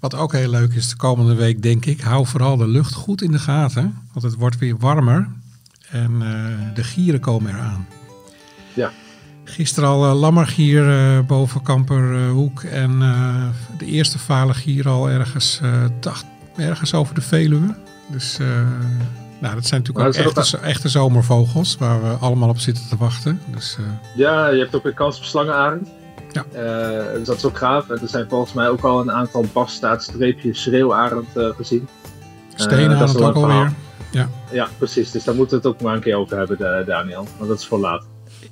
[0.00, 3.22] wat ook heel leuk is de komende week, denk ik, hou vooral de lucht goed
[3.22, 3.98] in de gaten.
[4.12, 5.28] Want het wordt weer warmer
[5.90, 7.86] en eh, de gieren komen eraan.
[8.74, 8.90] Ja.
[9.44, 13.44] Gisteren al uh, lammergier eh, boven Kamperhoek en eh,
[13.78, 16.24] de eerste vale gier al ergens, eh, dacht,
[16.56, 17.74] ergens over de Veluwe.
[18.10, 18.46] Dus eh,
[19.40, 22.88] nou, dat zijn natuurlijk ook dat is echte, echte zomervogels waar we allemaal op zitten
[22.88, 23.40] te wachten.
[23.54, 23.84] Dus eh,
[24.16, 25.88] Ja, je hebt ook weer kans op slangenarend.
[26.32, 26.44] Ja.
[26.52, 27.88] Eh, dus dat is ook gaaf.
[27.90, 31.88] En er zijn volgens mij ook al een aantal basstaartstreepjes schreeuwarend eh gezien.
[32.54, 33.50] stenen dat aan is ook een verhaal.
[33.58, 33.72] alweer.
[34.10, 34.28] Ja.
[34.52, 35.10] Ja, precies.
[35.10, 37.26] Dus daar moeten we het ook maar een keer over hebben, Da- Daniel.
[37.36, 38.04] Want dat is voor laat.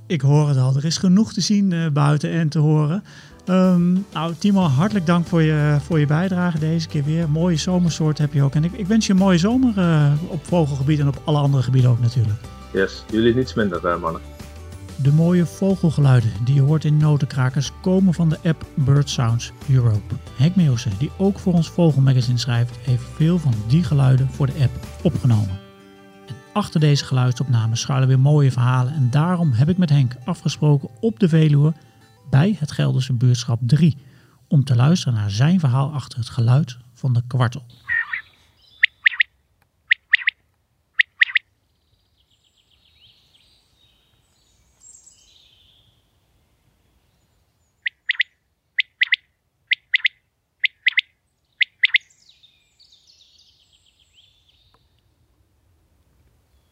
[0.06, 0.76] Ik hoor het al.
[0.76, 3.04] Er is genoeg te zien eh, buiten en te horen.
[3.44, 7.30] Ehm, nou, Timo, hartelijk dank voor je, voor je bijdrage deze keer weer.
[7.30, 8.54] Mooie zomersoort heb je ook.
[8.54, 11.62] En ik, ik wens je een mooie zomer eh, op vogelgebied en op alle andere
[11.62, 12.38] gebieden ook natuurlijk.
[12.72, 14.20] Yes, jullie niets minder, eh, mannen.
[15.02, 20.14] De mooie vogelgeluiden die je hoort in Notenkrakers komen van de app Bird Sounds Europe.
[20.36, 24.60] Henk Meeuwse, die ook voor ons Vogelmagazine schrijft, heeft veel van die geluiden voor de
[24.62, 25.58] app opgenomen.
[26.26, 30.88] En achter deze geluidsopnames schuilen weer mooie verhalen en daarom heb ik met Henk afgesproken
[31.00, 31.72] op de Veluwe
[32.30, 33.96] bij het Gelderse buurtschap 3
[34.48, 37.64] om te luisteren naar zijn verhaal achter het geluid van de kwartel.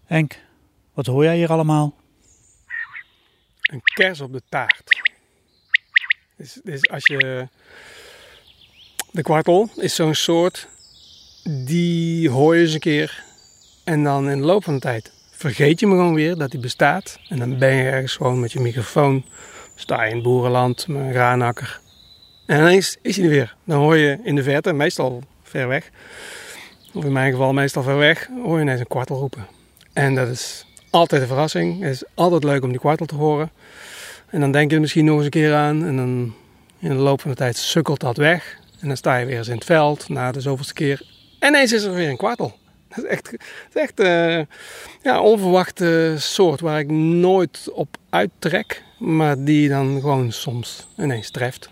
[0.07, 0.39] Henk,
[0.95, 1.95] wat hoor jij hier allemaal?
[3.67, 5.03] een kers op de taart.
[6.37, 7.49] Dus, als je.
[9.11, 10.69] De kwartel is zo'n soort.
[11.45, 13.25] Die hoor je eens een keer.
[13.85, 16.61] En dan in de loop van de tijd vergeet je me gewoon weer dat die
[16.61, 17.19] bestaat.
[17.29, 19.25] En dan ben je ergens gewoon met je microfoon.
[19.75, 21.81] Sta je in boerenland met een.
[22.47, 23.57] En ineens is hij er weer.
[23.65, 25.91] Dan hoor je in de verte, meestal ver weg.
[26.95, 28.29] Of in mijn geval meestal ver weg.
[28.43, 29.56] Hoor je ineens een kwartel roepen.
[29.97, 31.83] En dat is altijd een verrassing.
[31.83, 33.51] Het is altijd leuk om die kwartel te horen.
[34.31, 35.85] En dan denk je er misschien nog eens een keer aan.
[35.85, 36.35] En dan
[36.79, 38.59] in de loop van de tijd sukkelt dat weg.
[38.81, 41.07] En dan sta je weer eens in het veld na de zoveelste keer.
[41.39, 42.57] En ineens is er weer een kwartel.
[42.89, 43.33] Dat is echt,
[43.69, 44.41] is echt eh,
[45.03, 48.83] ja, onverwachte soort waar ik nooit op uittrek.
[48.99, 51.71] Maar die dan gewoon soms ineens treft.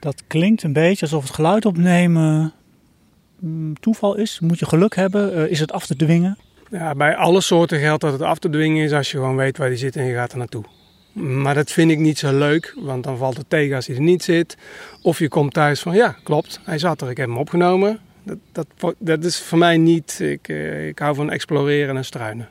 [0.00, 2.52] Dat klinkt een beetje alsof het geluid opnemen
[3.38, 4.40] mm, toeval is.
[4.40, 5.34] Moet je geluk hebben?
[5.34, 6.38] Eh, is het af te dwingen?
[6.70, 9.56] Ja, bij alle soorten geldt dat het af te dwingen is als je gewoon weet
[9.56, 10.64] waar die zit en je gaat er naartoe.
[11.12, 14.02] Maar dat vind ik niet zo leuk, want dan valt het tegen als hij er
[14.02, 14.56] niet zit.
[15.02, 17.98] Of je komt thuis van, ja, klopt, hij zat er, ik heb hem opgenomen.
[18.22, 22.48] Dat, dat, dat is voor mij niet, ik, eh, ik hou van exploreren en struinen.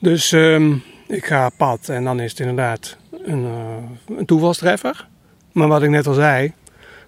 [0.00, 0.72] Dus ehm,
[1.08, 5.08] ik ga pad en dan is het inderdaad een, eh, een toevalstreffer.
[5.52, 6.52] Maar wat ik net al zei,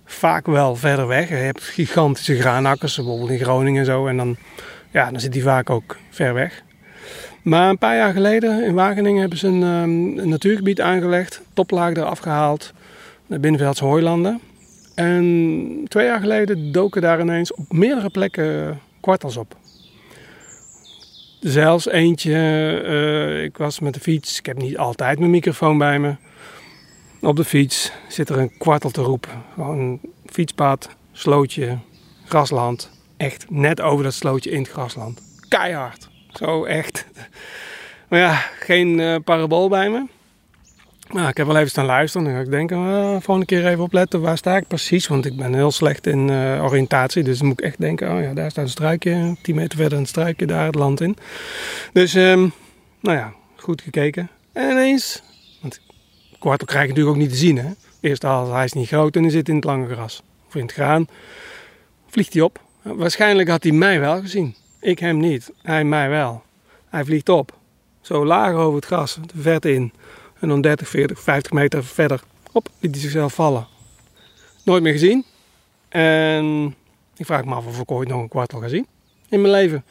[0.05, 1.29] vaak wel verder weg.
[1.29, 4.07] Je hebt gigantische graanakkers, bijvoorbeeld in Groningen en zo.
[4.07, 4.37] En dan,
[4.97, 6.63] ja, dan zit die vaak ook ver weg.
[7.43, 11.43] Maar een paar jaar geleden in Wageningen hebben ze een, ehm, natuurgebied aangelegd.
[11.53, 12.73] Toplaag eraf gehaald.
[13.27, 14.41] De Binnenveldse hooilanden.
[14.95, 19.57] En twee jaar geleden doken daar ineens op meerdere plekken kwartels op.
[21.41, 22.35] Zelfs eentje,
[22.87, 26.15] eh, ik was met de fiets, ik heb niet altijd mijn microfoon bij me.
[27.21, 29.43] Op de fiets zit er een kwartel te roepen.
[29.55, 31.79] Gewoon fietspad, slootje,
[32.25, 32.96] grasland.
[33.17, 35.23] Echt net over dat slootje in het grasland.
[35.49, 36.09] Keihard.
[36.31, 37.07] Zo echt.
[38.09, 40.07] Maar ja, geen eh, parabool bij me.
[41.13, 42.27] Maar ik heb wel even staan luisteren.
[42.27, 44.21] Dan ga ik denken, uh, volgende keer even opletten.
[44.21, 45.07] Waar sta ik precies?
[45.07, 47.23] Want ik ben heel slecht in eh, oriëntatie.
[47.23, 49.37] Dus dan moet ik echt denken, oh ja, daar staat een struikje.
[49.43, 51.17] 10 meter verder een struikje, daar het land in.
[51.93, 52.49] Dus, ehm,
[53.01, 54.29] nou ja, goed gekeken.
[54.53, 55.23] En ineens,
[55.61, 55.81] want
[56.39, 57.59] kwartel krijg je natuurlijk ook niet te zien.
[57.59, 57.71] Hè?
[58.01, 60.23] Eerst al, hij is niet groot en hij zit in het lange gras.
[60.49, 61.07] Of in het graan.
[62.09, 62.61] Vliegt hij op.
[62.95, 64.55] Waarschijnlijk had hij mij wel gezien.
[64.81, 65.53] Ik hem niet.
[65.63, 66.43] Hij mij wel.
[66.89, 67.57] Hij vliegt op.
[68.01, 69.93] Zo laag over het gras, de in.
[70.41, 72.23] En dan 30, 40, 50 meter verder.
[72.53, 73.67] Op, liet hij zichzelf vallen.
[74.65, 75.25] Nooit meer gezien.
[75.89, 76.75] En
[77.17, 78.87] ik vraag me af of ik ooit nog een kwartel ga zien
[79.29, 79.85] in mijn leven.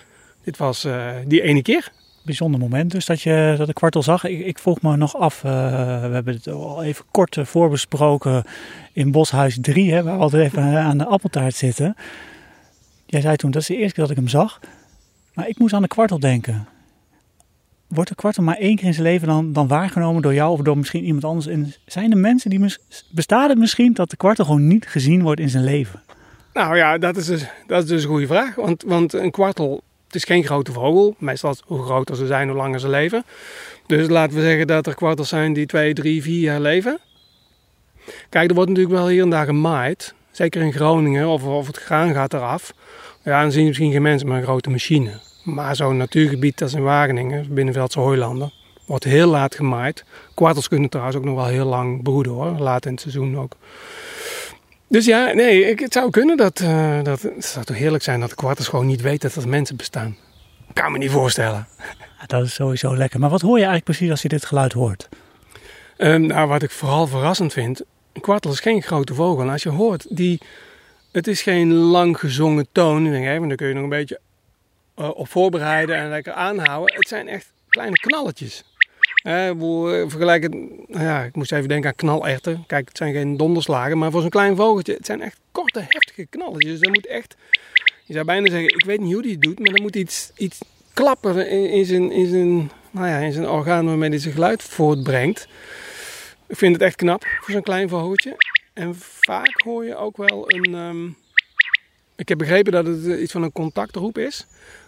[0.44, 1.92] Dit was eh, die ene keer.
[2.24, 4.24] Bijzonder moment dus dat je dat de kwartel zag.
[4.24, 5.52] Ik, ik vroeg me nog af, eh,
[6.02, 8.44] we hebben het al even kort eh, voorbesproken
[8.94, 11.96] in Boshuis 3, hè, waar we altijd even aan de appeltaart zitten.
[13.16, 14.60] Jij zei toen, dat is de eerste keer dat ik hem zag.
[15.34, 16.68] Maar ik moest aan de kwartel denken.
[17.88, 20.60] wordt de kwartel maar één keer in zijn leven dan, dan waargenomen door jou of
[20.60, 21.48] door misschien iemand anders?
[21.48, 22.76] En zijn er mensen die
[23.12, 26.04] bestaat het misschien dat de kwartel gewoon niet gezien wordt in zijn leven?
[26.54, 28.56] Nou ja, dat is dus, dat is dus een goede vraag.
[28.56, 31.16] Want, want een kwartel, het is geen grote vogel.
[31.18, 33.24] Meestal hoe groter ze zijn, hoe langer ze leven.
[33.88, 37.00] Dus laten we zeggen dat er kwartels zijn die twee, drie, vier jaar leven.
[38.30, 40.14] Kijk, er wordt natuurlijk wel hier en daar gemaaid.
[40.32, 42.74] Zeker in Groningen, of, of het graan gaat eraf.
[43.26, 45.20] Ja, dan zie je misschien geen mensen, maar een grote machine.
[45.44, 48.52] Maar zo'n natuurgebied als in Wageningen, Binnenveldse Hooilanden,
[48.86, 50.04] wordt heel laat gemaaid.
[50.34, 53.56] Kwartels kunnen trouwens ook nog wel heel lang broeden hoor, laat in het seizoen ook.
[54.88, 57.22] Dus ja, nee, het zou kunnen dat, eh, dat...
[57.22, 60.18] Het zou toch heerlijk zijn dat de kwartels gewoon niet weten dat er mensen bestaan.
[60.74, 61.68] Kan me niet voorstellen.
[62.28, 63.20] Dat is sowieso lekker.
[63.20, 65.10] Maar wat hoor je eigenlijk precies als je dit geluid hoort?
[65.98, 67.82] Ehm, nou, wat ik vooral verrassend vind,
[68.14, 69.44] een kwartel is geen grote vogel.
[69.44, 70.42] En als je hoort, die,
[71.16, 73.04] het is geen lang gezongen toon.
[73.04, 74.20] Dan denk ik, want dan kun je nog een beetje
[74.96, 76.96] eh, op voorbereiden en lekker aanhouden.
[76.96, 78.64] Het zijn echt kleine knalletjes.
[79.24, 79.58] Eh, eh,
[80.08, 80.54] vergelijk het,
[80.88, 82.64] nou ja, ik moest even denken aan knalerten.
[82.68, 86.26] Kijk, het zijn geen donderslagen, maar voor zo'n klein vogeltje, het zijn echt korte, heftige
[86.30, 86.72] knalletjes.
[86.72, 87.36] Dus dat moet echt,
[88.04, 90.32] je zou bijna zeggen, ik weet niet hoe die het doet, maar er moet iets,
[90.38, 90.60] iets
[90.94, 94.64] klappen in, in, zijn, in, zijn, nou ja, in zijn orgaan waarmee hij zijn geluid
[94.64, 95.48] voortbrengt.
[96.48, 98.36] Ik vind het echt knap voor zo'n klein vogeltje.
[98.76, 100.76] En vaak hoor je ook wel een.
[100.76, 101.06] ehm,
[102.16, 104.46] ik heb begrepen dat het eh, iets van een contactroep is.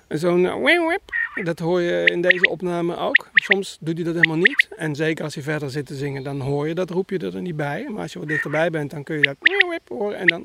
[0.08, 1.02] Zo'n eh, wip,
[1.45, 3.30] dat hoor je in deze opname ook.
[3.34, 4.67] Soms doet hij dat helemaal niet.
[4.78, 7.56] En zeker als je verder zit te zingen, dan hoor je dat roepje er niet
[7.56, 7.86] bij.
[7.89, 9.36] Maar als je wat dichterbij bent, dan kun je dat
[9.69, 10.17] wip, horen.
[10.17, 10.43] En dan.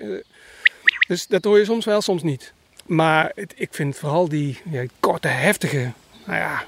[0.00, 0.08] eh.
[1.08, 2.52] Dus dat hoor je soms wel, soms niet.
[2.86, 5.92] Maar het, ik vind vooral die ja, korte, heftige.
[6.26, 6.64] Nou ja,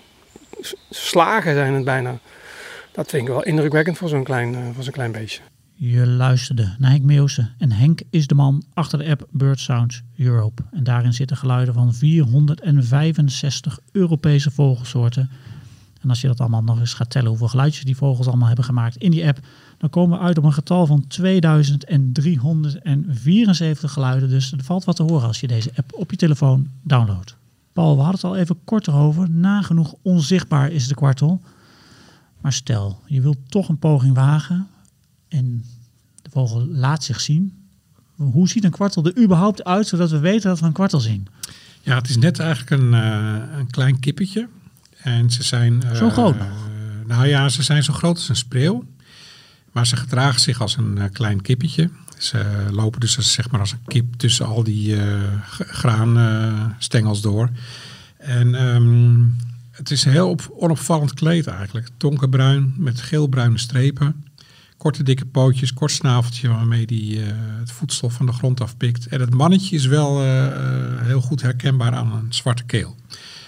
[0.90, 2.18] slagen zijn het bijna.
[2.92, 5.42] Dat vind ik wel indrukwekkend voor zo'n klein, eh, voor zo'n klein beestje.
[5.74, 10.02] Je luisterde naar Henk Meeuwsen en Henk is de man achter de app Bird Sounds
[10.16, 10.62] Europe.
[10.70, 15.30] En daarin zitten geluiden van 465 Europese vogelsoorten.
[16.00, 18.64] En als je dat allemaal nog eens gaat tellen hoeveel geluidjes die vogels allemaal hebben
[18.64, 19.38] gemaakt in die app,
[19.78, 24.28] dan komen we uit op een getal van 2374 geluiden.
[24.28, 27.36] Dus er valt wat te horen als je deze app op je telefoon downloadt.
[27.72, 29.30] Paul, we hadden het al even kort erover.
[29.30, 31.40] Nagenoeg onzichtbaar is de kwartel.
[32.42, 34.66] Maar stel, je wilt toch een poging wagen
[35.28, 35.64] en
[36.22, 37.56] de vogel laat zich zien.
[38.16, 41.26] Hoe ziet een kwartel er überhaupt uit, zodat we weten dat we een kwartel zien?
[41.80, 44.48] Ja, het is net eigenlijk een, eh, een klein kippetje.
[44.96, 45.82] En ze zijn...
[45.82, 46.48] eh, Zo groot nog?
[47.06, 48.84] nou ja, ze zijn zo groot als een spreeuw.
[49.72, 51.90] Maar ze gedragen zich als een eh, klein kippetje.
[52.18, 57.50] Ze lopen dus als, zeg maar als een kip tussen al die eh graanstengels door.
[58.16, 59.20] En ehm,
[59.72, 61.88] het is heel op, onopvallend kleed eigenlijk.
[61.96, 64.24] Donkerbruin met geelbruine strepen.
[64.76, 67.26] Korte dikke pootjes, kort snaveltje waarmee die eh,
[67.58, 69.06] het voedsel van de grond afpikt.
[69.06, 72.96] En het mannetje is wel eh, eh, heel goed herkenbaar aan een zwarte keel.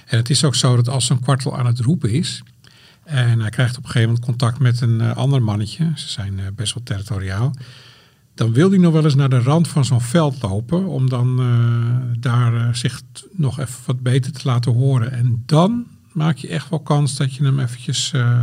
[0.06, 2.42] En het is ook zo dat als zo'n kwartel aan het roepen is...
[3.04, 5.92] en hij krijgt op een gegeven moment contact met een ander mannetje...
[5.94, 7.54] ze zijn best wel territoriaal...
[8.34, 10.86] dan wil hij nog wel eens naar de rand van zo'n veld lopen...
[10.86, 11.36] om dan
[12.20, 15.12] daar zich nog even wat beter te laten horen.
[15.12, 18.38] En dan maak je echt wel kans dat je hem eventjes eh,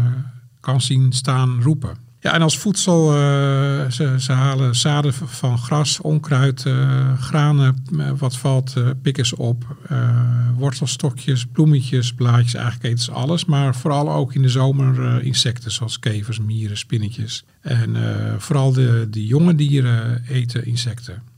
[0.60, 2.10] kan zien staan roepen.
[2.20, 7.86] Ja, en als voedsel, eh, ze, ze halen zaden van gras, onkruid, eh, granen,
[8.18, 9.76] wat valt, pikken ze op.
[10.58, 13.46] wortelstokjes, bloemetjes, blaadjes, eigenlijk eten ze alles.
[13.46, 17.44] Maar vooral ook in de zomer insecten zoals kevers, mieren, spinnetjes.
[17.62, 17.96] En
[18.38, 21.31] vooral de, de jonge dieren eten insecten.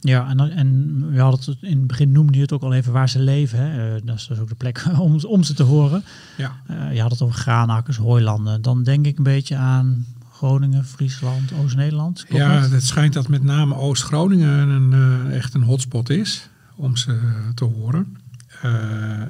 [0.00, 3.08] Ja, en, we hadden het in het begin noemde je het ook al even waar
[3.08, 3.58] ze leven.
[3.58, 3.94] Hè?
[3.94, 6.04] Eh, dat is dus ook de plek om, om ze te horen.
[6.36, 6.52] Ja.
[6.66, 8.62] Eh, je had het over graanakkers, hooilanden.
[8.62, 12.24] Dan denk ik een beetje aan Groningen, Friesland, Oost-Nederland.
[12.28, 17.18] Ja, het schijnt dat met name Oost-Groningen een, eh, echt een hotspot is om ze
[17.54, 18.16] te horen.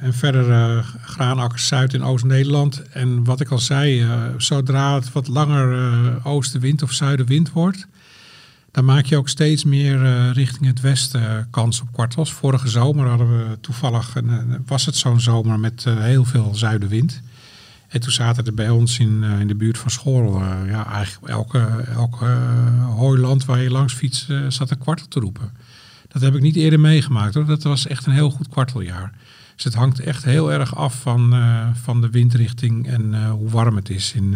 [0.00, 2.82] En verder graanakkers Zuid- en Oost-Nederland.
[2.82, 7.86] En wat ik al zei, zodra het wat langer oostenwind of zuidenwind wordt,
[8.78, 12.32] dan maak je ook steeds meer eh, richting het westen eh, kans op kwartels.
[12.32, 17.22] Vorige zomer hadden we toevallig, een, eh, was het zo'n zomer met heel veel zuidenwind.
[17.88, 21.58] En toen zaten er bij ons in, in de buurt van school, ja, eigenlijk elke,
[21.94, 22.24] elke
[22.96, 25.50] hooiland waar je langs fietst, eh, zat een kwartel te roepen.
[26.08, 27.46] Dat heb ik niet eerder meegemaakt hoor.
[27.46, 29.12] Dat was echt een heel goed kwarteljaar.
[29.54, 31.34] Dus het hangt echt heel erg af van,
[31.82, 34.34] van de windrichting en hoe warm het is in,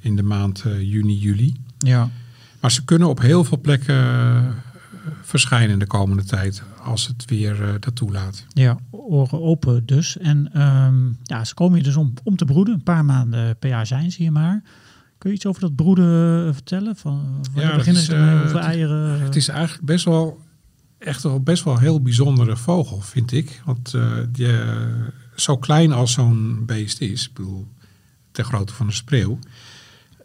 [0.00, 1.56] in de maand juni, juli.
[1.78, 2.10] Ja.
[2.60, 4.42] Maar ze kunnen op heel veel plekken eh,
[5.22, 8.44] verschijnen de komende tijd als het weer eh, dat toelaat.
[8.48, 10.18] Ja, oren open dus.
[10.18, 12.74] En ehm, ja, ze komen hier dus om, om te broeden.
[12.74, 14.62] Een paar maanden per jaar zijn ze hier maar.
[15.18, 16.96] Kun je iets over dat broeden eh, vertellen?
[16.96, 19.20] Van, beginnen ze Hoeveel het- eieren?
[19.20, 20.40] Het is eigenlijk best wel,
[20.98, 23.62] echt wel best wel een heel bijzondere vogel, vind ik.
[23.64, 24.48] Want eh, die,
[25.36, 27.66] zo klein als zo'n beest is, ik bedoel,
[28.32, 29.38] ter grootte van een spreeuw,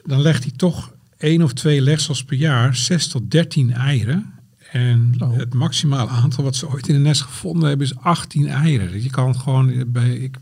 [0.03, 0.93] dan legt hij toch
[1.25, 4.33] één of twee legsels per jaar, 6 tot 13 eieren.
[4.71, 5.37] En Oh.
[5.37, 8.91] het maximale aantal wat ze ooit in een nest gevonden hebben is 18 eieren.
[8.91, 10.15] Dus je kan gewoon bij.
[10.15, 10.37] Ik,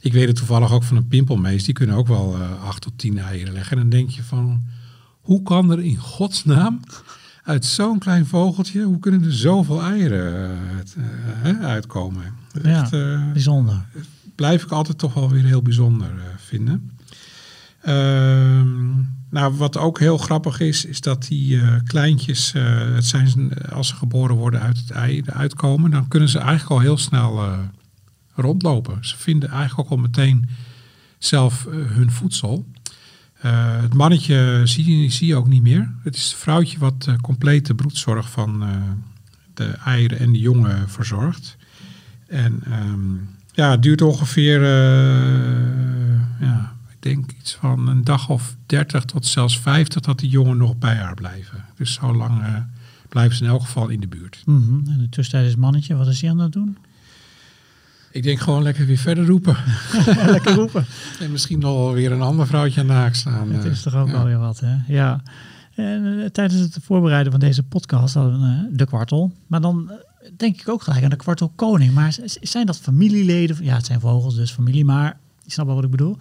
[0.00, 2.92] ik weet het toevallig ook van een pimpelmees, die kunnen ook wel eh 8 tot
[2.98, 3.72] 10 eieren leggen.
[3.76, 4.62] En dan denk je van,
[5.20, 6.80] hoe kan er in godsnaam
[7.44, 10.50] uit zo'n klein vogeltje, hoe kunnen er zoveel eieren
[11.44, 12.22] eh, eh, uitkomen?
[12.62, 12.82] Ja.
[12.82, 13.84] Echt, eh, Bijzonder.
[14.34, 16.90] blijf ik altijd toch wel weer heel bijzonder eh, vinden.
[17.80, 18.92] Ehm,
[19.34, 23.68] nou, wat ook heel grappig is, is dat die eh, kleintjes, eh, het zijn ze-
[23.72, 26.98] als ze geboren worden uit het ei eruit komen, dan kunnen ze eigenlijk al heel
[26.98, 27.58] snel eh,
[28.34, 28.98] rondlopen.
[29.00, 30.48] Ze vinden eigenlijk ook al meteen
[31.18, 32.66] zelf eh, hun voedsel.
[33.40, 35.94] Eh, het mannetje zie je, zie je ook niet meer.
[36.02, 38.68] Het is het vrouwtje wat de complete broedzorg van eh,
[39.54, 41.56] de eieren en de jongen verzorgt.
[42.26, 43.14] En ehm,
[43.52, 46.72] ja, het duurt ongeveer, eh, ja,
[47.04, 50.94] denk iets van een dag of 30 tot zelfs 50 dat die jongen nog bij
[50.94, 51.64] haar blijven.
[51.76, 52.54] Dus zo lang eh,
[53.08, 54.42] blijven ze in elk geval in de buurt.
[54.46, 54.90] Mhm.
[54.90, 56.76] En de tussentijd is het mannetje, wat is hij aan het doen?
[58.10, 59.56] Ik denk gewoon lekker weer verder roepen.
[60.26, 60.84] Lekker roepen.
[61.20, 63.52] En misschien nog weer een ander vrouwtje aan de haak staan.
[63.52, 63.70] Het eh.
[63.70, 64.14] is toch ook ja.
[64.14, 64.76] alweer wat, hè?
[64.86, 65.22] Ja.
[65.74, 69.32] En eh, tijdens het voorbereiden van deze podcast hadden we eh, de kwartel.
[69.46, 71.92] Maar dan eh, denk ik ook gelijk aan de kwartelkoning.
[71.92, 73.56] Maar zijn dat familieleden?
[73.60, 74.84] Ja, het zijn vogels, dus familie.
[74.84, 76.16] Maar je snapt wel wat ik bedoel.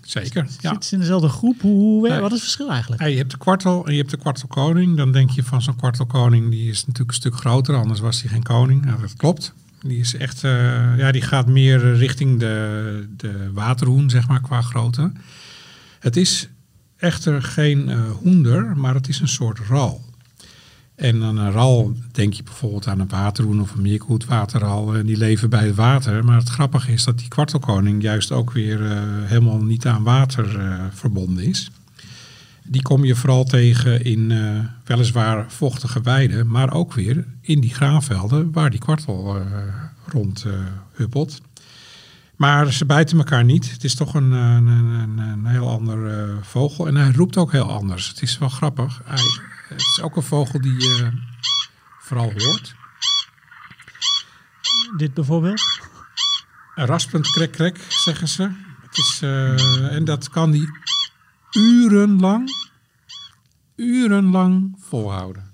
[0.00, 0.70] Zeker, ja.
[0.70, 1.60] Zitten ze in dezelfde groep?
[1.60, 2.20] Hoe, hoe, Nee.
[2.20, 3.02] Wat is het verschil eigenlijk?
[3.02, 4.96] Ja, je hebt de kwartel en je hebt de kwartelkoning.
[4.96, 8.30] Dan denk je van zo'n kwartelkoning, die is natuurlijk een stuk groter, anders was hij
[8.30, 8.84] geen koning.
[8.84, 9.54] Nou, dat klopt.
[9.80, 14.62] Die is echt, eh, ja, die gaat meer richting de, de waterhoen, zeg maar, qua
[14.62, 15.12] grootte.
[15.98, 16.48] Het is
[16.96, 20.04] echter geen eh, hoender, maar het is een soort ral.
[21.02, 24.94] En aan een ral denk je bijvoorbeeld aan een waterhoen of een meerkoetwaterral.
[24.94, 26.24] En die leven bij het water.
[26.24, 30.58] Maar het grappige is dat die kwartelkoning juist ook weer eh, helemaal niet aan water
[30.58, 31.70] eh, verbonden is.
[32.62, 37.74] Die kom je vooral tegen in eh, weliswaar vochtige weiden, maar ook weer in die
[37.74, 39.42] graanvelden waar die kwartel eh,
[40.06, 40.52] rond eh,
[40.92, 41.40] huppelt.
[42.42, 43.70] Maar ze bijten elkaar niet.
[43.70, 46.86] Het is toch een, eh, een, een, een heel ander eh, vogel.
[46.86, 48.08] En hij roept ook heel anders.
[48.08, 49.02] Het is wel grappig.
[49.04, 49.22] Hij,
[49.72, 51.10] het is ook een vogel die je
[52.00, 52.74] vooral hoort.
[54.96, 55.62] Dit bijvoorbeeld?
[56.74, 58.42] Een raspend krek krek, zeggen ze.
[58.80, 60.68] Het is, eh, en dat kan die
[61.50, 62.50] urenlang,
[63.76, 65.50] urenlang volhouden.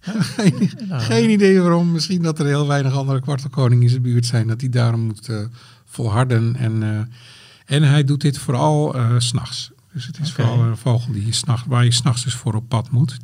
[0.00, 1.92] geen, Nou, geen idee waarom.
[1.92, 4.46] Misschien dat er heel weinig andere kwartelkoningen in zijn buurt zijn.
[4.46, 5.44] Dat hij daarom moet eh,
[5.84, 6.56] volharden.
[6.56, 9.70] En, eh, en hij doet dit vooral eh, s s'nachts.
[9.92, 12.54] Dus het is vooral een vogel die je 's nacht, waar je s'nachts dus voor
[12.54, 13.18] op pad moet.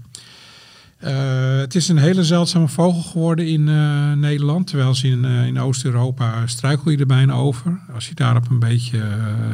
[1.04, 4.66] Eh, het is een hele zeldzame vogel geworden in eh, Nederland.
[4.66, 7.80] Terwijl ze in, eh, in Oost-Europa struikel je er bijna over.
[7.94, 9.02] Als je daar op een beetje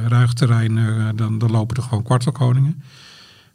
[0.09, 0.75] ruig terrein,
[1.17, 2.83] dan, dan lopen er gewoon kwartelkoningen.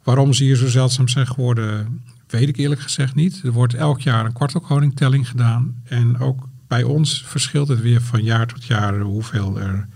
[0.02, 3.40] Waarom ze hier zo zeldzaam zijn geworden, weet ik eerlijk gezegd niet.
[3.44, 5.82] Er wordt elk jaar een kwartelkoningtelling gedaan.
[5.84, 9.88] En ook bij ons verschilt het weer van jaar tot jaar hoeveel er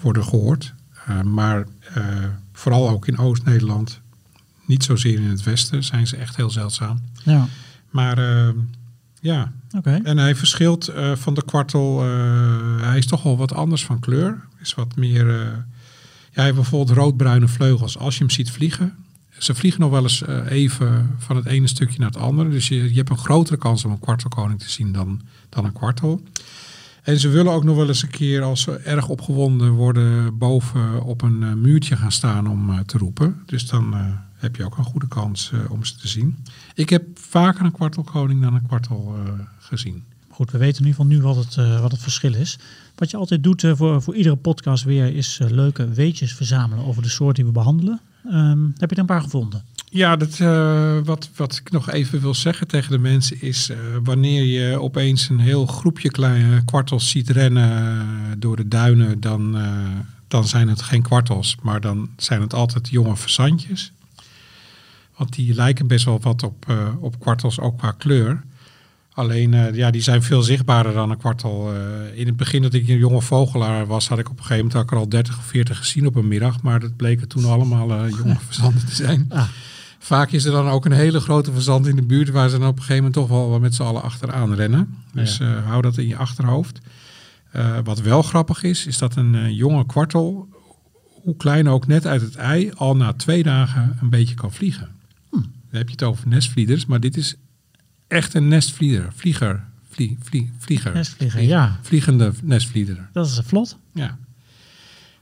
[0.00, 0.74] worden gehoord.
[1.06, 1.66] Eh, maar
[2.52, 4.00] vooral ook in Oost-Nederland,
[4.66, 7.00] niet zozeer in het westen, zijn ze echt heel zeldzaam.
[7.24, 7.48] Ja,
[7.90, 8.54] Maar eh,
[9.20, 10.00] ja, oké.
[10.02, 12.02] en hij verschilt eh, van de kwartel.
[12.04, 14.40] eh, hij is toch wel wat anders van kleur.
[14.60, 15.26] Is wat meer.
[15.32, 15.64] ja,
[16.32, 17.98] hij heeft bijvoorbeeld roodbruine vleugels.
[17.98, 18.94] Als je hem ziet vliegen.
[19.38, 22.48] Ze vliegen nog wel eens even van het ene stukje naar het andere.
[22.50, 25.72] Dus je, je hebt een grotere kans om een kwartelkoning te zien dan, dan een
[25.72, 26.22] kwartel.
[27.02, 31.02] En ze willen ook nog wel eens een keer, als ze erg opgewonden worden, boven
[31.02, 33.42] op een muurtje gaan staan om te roepen.
[33.46, 33.94] Dus dan
[34.36, 36.36] heb je ook een goede kans eh, om ze te zien.
[36.74, 40.04] Ik heb vaker een kwartelkoning dan een kwartel eh, gezien.
[40.28, 42.58] Goed, we weten in ieder geval nu wat het, eh, wat het verschil is.
[42.94, 47.08] Wat je altijd doet voor, voor iedere podcast weer is leuke weetjes verzamelen over de
[47.08, 48.00] soort die we behandelen.
[48.30, 49.62] Ehm, heb je er een paar gevonden?
[49.90, 50.38] Ja, dat,
[51.04, 53.70] wat, wat ik nog even wil zeggen tegen de mensen is...
[54.02, 59.20] wanneer je opeens een heel groepje kleine kwartels ziet rennen door de duinen...
[59.20, 59.56] Dan,
[60.28, 63.92] dan zijn het geen kwartels, maar dan zijn het altijd jonge verzandjes.
[65.16, 68.42] Want die lijken best wel wat op, eh, op kwartels, ook qua kleur.
[69.12, 71.72] Alleen, eh, ja, die zijn veel zichtbaarder dan een kwartel.
[71.74, 74.66] Eh, in het begin dat ik een jonge vogelaar was, had ik op een gegeven
[74.66, 76.62] moment er al 30 of 40 gezien op een middag.
[76.62, 79.26] Maar dat bleken toen allemaal jonge verzanden te zijn.
[79.28, 79.48] Ah.
[79.98, 82.68] Vaak is er dan ook een hele grote verzand in de buurt waar ze dan
[82.68, 84.94] op een gegeven moment toch wel met z'n allen achteraan rennen.
[85.12, 86.80] Dus hou dat in je achterhoofd.
[87.84, 90.48] Wat wel grappig is, is dat een jonge kwartel,
[91.22, 94.94] hoe klein ook net uit het ei, al na twee dagen een beetje kan vliegen.
[95.74, 97.34] Dan heb je het over nestvlieders, maar dit is
[98.08, 99.12] echt een nestvlieger.
[99.14, 99.64] Vlieger.
[99.90, 100.94] Vlie, vlie, vlieger.
[100.94, 101.78] Nestvlieger, ja.
[101.82, 103.08] Vliegende nestvlieger.
[103.12, 103.78] Dat is vlot.
[103.92, 104.18] Ja.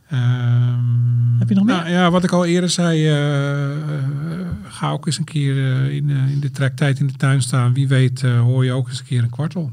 [0.09, 1.75] Ehm, Heb je nog meer?
[1.75, 5.95] Nou, ja, wat ik al eerder zei, eh, eh, ga ook eens een keer eh,
[5.95, 7.75] in, in de trektijd in de tuin staan.
[7.75, 9.73] Wie weet hoor je ook eens een keer een kwartel.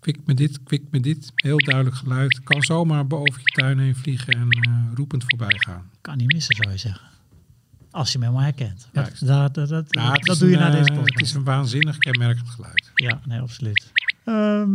[0.00, 1.32] Kwik met dit, kwik met dit.
[1.34, 2.40] Heel duidelijk geluid.
[2.44, 4.48] Kan zomaar boven je tuin heen vliegen en
[4.94, 5.90] roepend voorbij gaan.
[6.00, 7.08] Kan niet missen, zou je zeggen.
[7.90, 8.88] Als je hem helemaal herkent.
[8.92, 9.02] Ja.
[9.02, 11.18] Dat, dat, dat, dat, Ja, dat doe je na deze eh, podcast.
[11.18, 12.90] Het is een waanzinnig kenmerkend geluid.
[12.94, 13.92] Ja, nee, absoluut.
[14.24, 14.72] Ehm,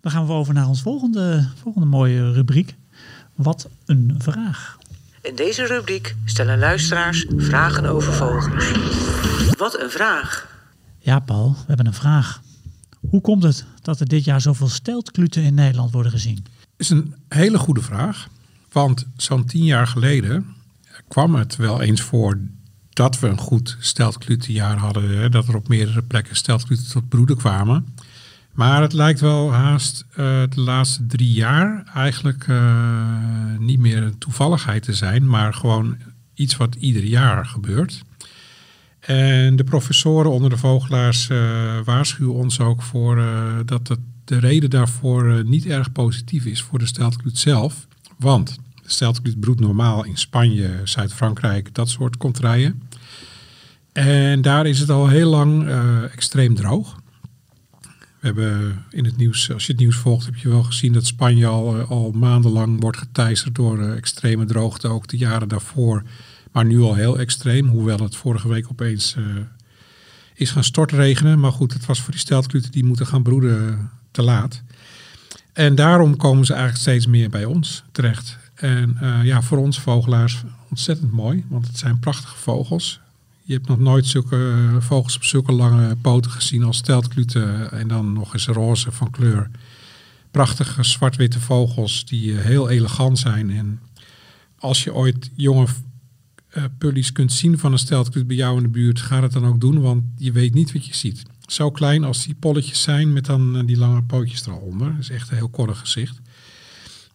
[0.00, 2.74] dan gaan we over naar ons volgende, volgende mooie rubriek.
[3.34, 4.78] Wat een vraag.
[5.22, 8.70] In deze rubriek stellen luisteraars vragen over vogels.
[9.58, 10.50] Wat een vraag!
[10.98, 12.42] Ja, Paul, we hebben een vraag.
[13.10, 16.46] Hoe komt het dat er dit jaar zoveel steltkluten in Nederland worden gezien?
[16.76, 18.28] is een hele goede vraag.
[18.72, 20.54] Want zo'n tien jaar geleden
[21.08, 22.38] kwam het wel eens voor
[22.90, 25.18] dat we een goed steltklutenjaar hadden.
[25.18, 27.86] Hè, dat er op meerdere plekken steltkluten tot broeden kwamen.
[28.52, 30.16] Maar het lijkt wel haast eh,
[30.48, 35.28] de laatste drie jaar eigenlijk eh, niet meer een toevalligheid te zijn.
[35.28, 35.96] Maar gewoon
[36.34, 38.02] iets wat ieder jaar gebeurt.
[39.00, 41.38] En de professoren onder de vogelaars eh,
[41.84, 43.22] waarschuwen ons ook voor
[43.64, 47.86] dat de reden daarvoor niet erg positief is voor de steltkluut zelf.
[48.18, 52.82] Want steltkluut broedt normaal in Spanje, Zuid-Frankrijk, dat soort contraien.
[53.92, 57.00] En daar is het al heel lang eh, extreem droog.
[57.80, 61.06] We hebben in het nieuws, als je het nieuws volgt, heb je wel gezien dat
[61.06, 64.88] Spanje al, eh, al maandenlang wordt geteisterd door eh, extreme droogte.
[64.88, 66.02] Ook de jaren daarvoor,
[66.52, 67.66] maar nu al heel extreem.
[67.66, 69.16] Hoewel het vorige week opeens
[70.34, 71.40] is gaan stortregenen.
[71.40, 74.62] Maar goed, het was voor die steltkluten die moeten gaan broeden te laat.
[75.52, 78.38] En daarom komen ze eigenlijk steeds meer bij ons terecht.
[78.62, 83.00] En eh, ja, voor ons vogelaars ontzettend mooi, want het zijn prachtige vogels.
[83.42, 87.88] Je hebt nog nooit zulke eh, vogels op zulke lange poten gezien als steltkluten en
[87.88, 89.50] dan nog eens roze van kleur.
[90.30, 93.50] Prachtige zwart-witte vogels die eh, heel elegant zijn.
[93.50, 93.80] En
[94.58, 95.66] als je ooit jonge
[96.48, 99.46] eh pullies kunt zien van een steltklut bij jou in de buurt, ga het dan
[99.46, 101.22] ook doen, want je weet niet wat je ziet.
[101.46, 104.90] Zo klein als die polletjes zijn met dan die lange pootjes eronder.
[104.90, 106.21] Dat is echt een heel korrig gezicht.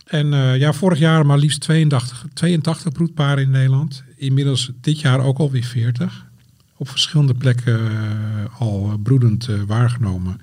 [0.08, 4.04] En eh, ja, vorig jaar maar liefst 82, 82 broedparen in Nederland.
[4.16, 6.26] Inmiddels dit jaar ook alweer 40.
[6.78, 10.42] Op verschillende plekken eh, al broedend eh, waargenomen.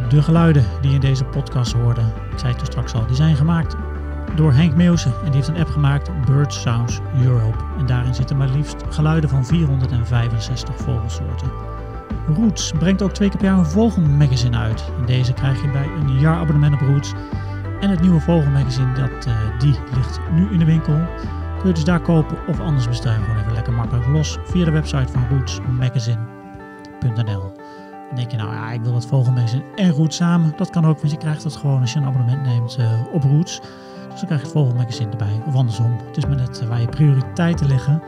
[0.09, 2.01] De geluiden die in deze podcast hoorde,
[2.31, 3.75] ik zei het toen straks al, die zijn gemaakt
[4.35, 5.13] door Henk Meeuwsen.
[5.19, 7.63] En die heeft een app gemaakt, Bird Sounds Europe.
[7.77, 11.51] En daarin zitten maar liefst geluiden van 465 vogelsoorten.
[12.27, 14.83] Roots brengt ook twee keer per jaar een vogelmagazine uit.
[15.05, 17.13] Deze krijg je bij een jaarabonnement op Roots.
[17.79, 20.99] En het nieuwe vogelmagazine, dat, uh, die ligt nu in de winkel.
[21.59, 24.65] Kun je dus daar kopen of anders bestel je gewoon even lekker makkelijk los via
[24.65, 27.51] de website van rootsmagazine.nl.
[28.07, 30.53] Dan denk je nou ja, ik wil dat vogelmagazine en Roots samen.
[30.57, 33.23] Dat kan ook, want je krijgt het gewoon als je een abonnement neemt uh, op
[33.23, 33.59] Roots.
[34.09, 35.41] Dus dan krijg je het vogelmagazine erbij.
[35.45, 35.97] Of andersom.
[36.07, 38.01] Het is maar net uh, waar je prioriteiten liggen.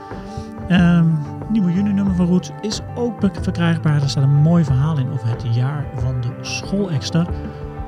[0.69, 1.17] Um,
[1.49, 4.01] nieuwe juni-nummer van Roots is ook verkrijgbaar.
[4.01, 7.25] Er staat een mooi verhaal in over het jaar van de schoolekster.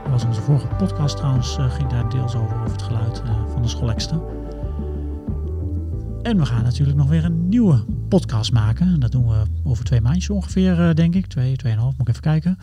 [0.03, 3.32] Dat was onze vorige podcast trouwens, uh, ging daar deels over, over het geluid uh,
[3.47, 4.22] van de schoolekster.
[6.22, 8.88] En we gaan natuurlijk nog weer een nieuwe podcast maken.
[8.88, 11.28] En dat doen we over twee maandjes ongeveer, uh, denk ik.
[11.28, 12.58] Twee, tweeënhalf, moet ik even kijken.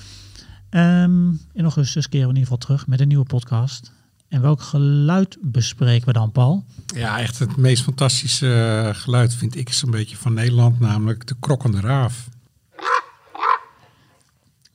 [0.70, 3.92] Um, in augustus keren we in ieder geval terug met een nieuwe podcast.
[4.32, 6.64] En welk geluid bespreken we dan, Paul?
[6.94, 11.34] Ja, echt het meest fantastische geluid vind ik is een beetje van Nederland, namelijk de
[11.40, 12.28] krokkende raaf.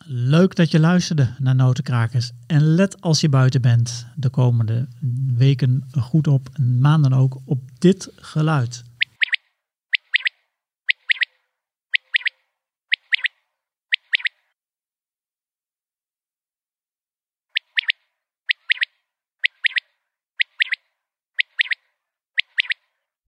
[0.06, 2.32] Leuk dat je luisterde naar Notenkrakers.
[2.48, 4.88] En let als je buiten bent de komende
[5.38, 8.84] weken goed op, en maanden ook, op dit geluid.